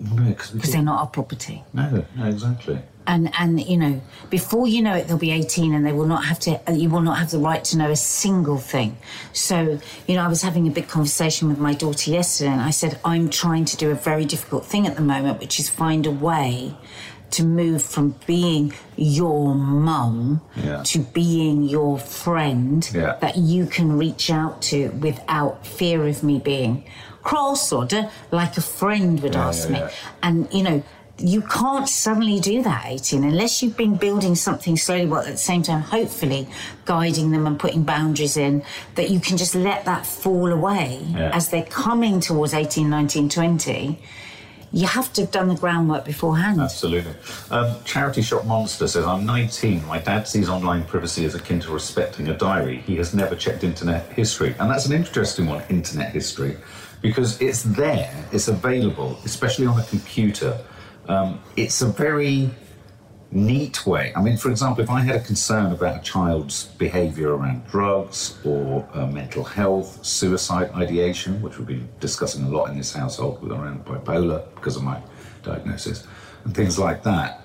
[0.00, 1.62] No, because they're not our property.
[1.74, 2.78] No, no, exactly.
[3.06, 6.24] And and you know, before you know it, they'll be eighteen, and they will not
[6.24, 6.60] have to.
[6.68, 8.98] Uh, you will not have the right to know a single thing.
[9.32, 9.78] So
[10.08, 12.98] you know, I was having a big conversation with my daughter yesterday, and I said
[13.04, 16.10] I'm trying to do a very difficult thing at the moment, which is find a
[16.10, 16.74] way
[17.36, 20.82] to move from being your mum Yeah.
[20.92, 23.16] to being your friend Yeah.
[23.20, 26.84] that you can reach out to without fear of me being
[27.22, 29.80] cross or d- like a friend would Yeah, ask me.
[30.22, 30.82] And, you know,
[31.18, 35.38] you can't suddenly do that, 18, unless you've been building something slowly, but at the
[35.50, 36.46] same time, hopefully
[36.84, 38.62] guiding them and putting boundaries in,
[38.96, 41.00] that you can just let that fall away
[41.38, 43.98] as they're coming towards 18, 19, 20.
[44.72, 46.60] You have to have done the groundwork beforehand.
[46.60, 47.14] Absolutely.
[47.50, 49.86] Um, Charity Shop Monster says, I'm 19.
[49.86, 52.78] My dad sees online privacy as akin to respecting a diary.
[52.78, 54.54] He has never checked internet history.
[54.58, 56.56] And that's an interesting one, internet history,
[57.00, 60.58] because it's there, it's available, especially on a computer.
[61.08, 62.50] Um, it's a very
[63.30, 64.12] neat way.
[64.14, 68.38] I mean, for example, if I had a concern about a child's behaviour around drugs
[68.44, 73.42] or uh, mental health, suicide ideation, which we've been discussing a lot in this household
[73.42, 75.00] with around bipolar because of my
[75.42, 76.06] diagnosis,
[76.44, 77.42] and things like that.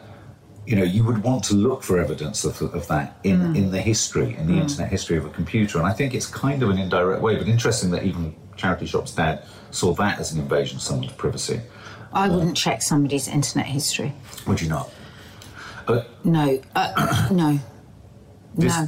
[0.67, 3.57] You know, you would want to look for evidence of, of that in, mm.
[3.57, 4.61] in the history, in the mm.
[4.61, 5.79] internet history of a computer.
[5.79, 9.15] And I think it's kind of an indirect way, but interesting that even Charity Shop's
[9.15, 11.59] dad saw that as an invasion of someone's privacy.
[12.13, 14.13] I uh, wouldn't check somebody's internet history.
[14.45, 14.91] Would you not?
[16.24, 17.60] No, uh, no,
[18.56, 18.88] This- no.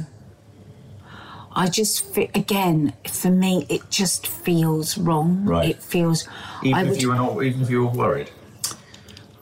[1.56, 5.44] I just again for me it just feels wrong.
[5.44, 5.70] Right.
[5.70, 6.26] It feels.
[6.64, 7.02] Even I if would.
[7.02, 8.30] you were not, even if you were worried.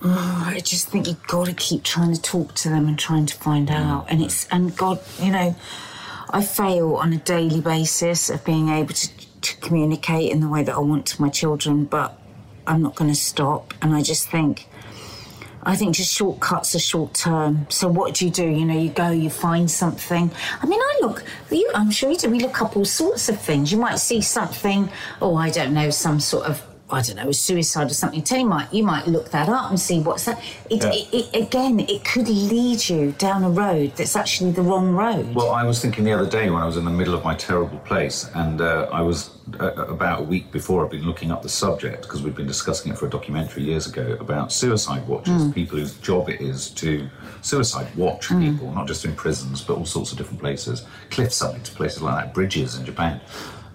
[0.05, 3.37] I just think you've got to keep trying to talk to them and trying to
[3.37, 4.07] find out.
[4.11, 5.55] And it's and God, you know,
[6.29, 9.09] I fail on a daily basis of being able to,
[9.43, 12.19] to communicate in the way that I want to my children, but
[12.67, 13.73] I'm not going to stop.
[13.81, 14.69] And I just think.
[15.65, 17.67] I think just shortcuts are short term.
[17.71, 18.47] So what do you do?
[18.49, 20.31] You know, you go, you find something.
[20.61, 21.25] I mean, I look.
[21.51, 22.31] You, I'm sure you do.
[22.31, 23.71] We look up all sorts of things.
[23.71, 24.91] You might see something.
[25.21, 26.63] Oh, I don't know, some sort of.
[26.91, 28.21] I don't know, a suicide or something.
[28.23, 30.39] Tell you might you might look that up and see what's that.
[30.69, 30.91] It, Yeah.
[30.93, 35.35] it, it again, it could lead you down a road that's actually the wrong road.
[35.35, 37.35] Well, I was thinking the other day when I was in the middle of my
[37.35, 41.31] terrible place, and uh, I was Uh, uh, about a week before I've been looking
[41.31, 45.07] up the subject because we've been discussing it for a documentary years ago about suicide
[45.07, 45.51] watchers, hmm.
[45.53, 47.09] people whose job it is to
[47.43, 48.41] suicide watch hmm.
[48.41, 52.35] people, not just in prisons, but all sorts of different places, cliffsides, places like that,
[52.35, 53.21] bridges in Japan.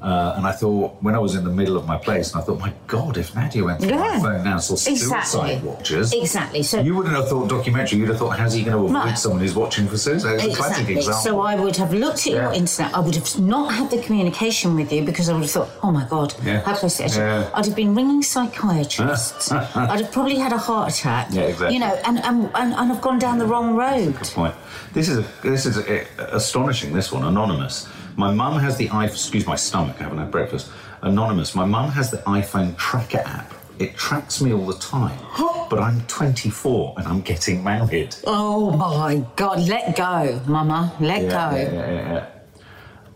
[0.02, 2.46] Uh, and I thought, when I was in the middle of my place, and I
[2.46, 4.20] thought, my God, if Nadia went through my Yeah.
[4.22, 5.62] phone now and saw suicide Exactly.
[5.64, 6.62] watchers, Exactly.
[6.64, 7.98] So you wouldn't have thought documentary.
[8.00, 9.18] You'd have thought, how's he going to avoid Right.
[9.18, 10.36] someone who's watching for suicide?
[10.36, 10.96] It's a classic Exactly.
[10.98, 11.22] example.
[11.24, 12.96] So I would have looked at your internet.
[12.96, 15.92] I would have not had the communication with you because I would have thought, oh
[15.92, 16.62] my god, Yeah.
[16.62, 17.20] how close is it?
[17.20, 17.46] Yeah.
[17.56, 19.52] I'd have been ringing psychiatrists.
[19.52, 21.30] I'd have probably had a heart attack.
[21.32, 21.74] Yeah, exactly.
[21.74, 24.16] You know, and and, and, and I've gone down the wrong road.
[24.18, 24.54] good point.
[24.94, 26.94] This is a, this is a, astonishing.
[26.94, 27.88] This one, anonymous.
[28.18, 29.06] My mum has the iPhone.
[29.12, 29.96] Excuse my stomach.
[30.00, 30.70] I haven't had breakfast.
[31.04, 31.54] Anonymous.
[31.56, 33.54] My mum has the iPhone tracker app.
[33.78, 35.18] It tracks me all the time.
[35.70, 38.16] But I'm 24 and I'm getting married.
[38.26, 41.58] Oh my god, let go, Mama, let Yeah, go.
[41.58, 42.26] yeah, yeah,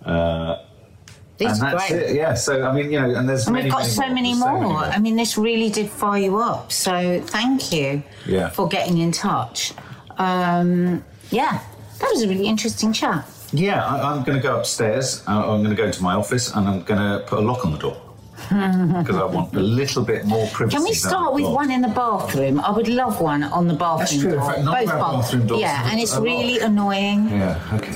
[0.05, 0.57] yeah.
[1.39, 2.01] It's and that's great.
[2.09, 2.15] it.
[2.15, 2.33] Yeah.
[2.33, 4.51] So I mean, you know, and there's And many, we've got many so many So
[4.51, 4.79] more.
[4.83, 6.73] I mean, this really did fire you up.
[6.73, 8.49] So thank you Yeah.
[8.49, 9.71] for getting in touch.
[10.17, 11.61] Um, yeah,
[11.99, 13.25] that was a really interesting chat.
[13.53, 15.23] Yeah, I, I'm going to go upstairs.
[15.27, 17.65] Uh, I'm going to go into my office and I'm going to put a lock
[17.65, 18.01] on the door
[18.49, 20.77] because I want a little bit more privacy.
[20.77, 22.59] Can we start with one in the bathroom?
[22.59, 24.31] I would love one on the bathroom true.
[24.31, 24.51] In door.
[24.51, 27.29] fact, Both bathroom doors Yeah, and it's really annoying.
[27.29, 27.59] Yeah.
[27.73, 27.95] Okay.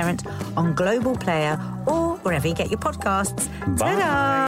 [0.01, 0.25] Parent
[0.57, 3.47] on Global Player or wherever you get your podcasts.
[3.77, 3.93] Bye.
[3.93, 4.47] Ta-da!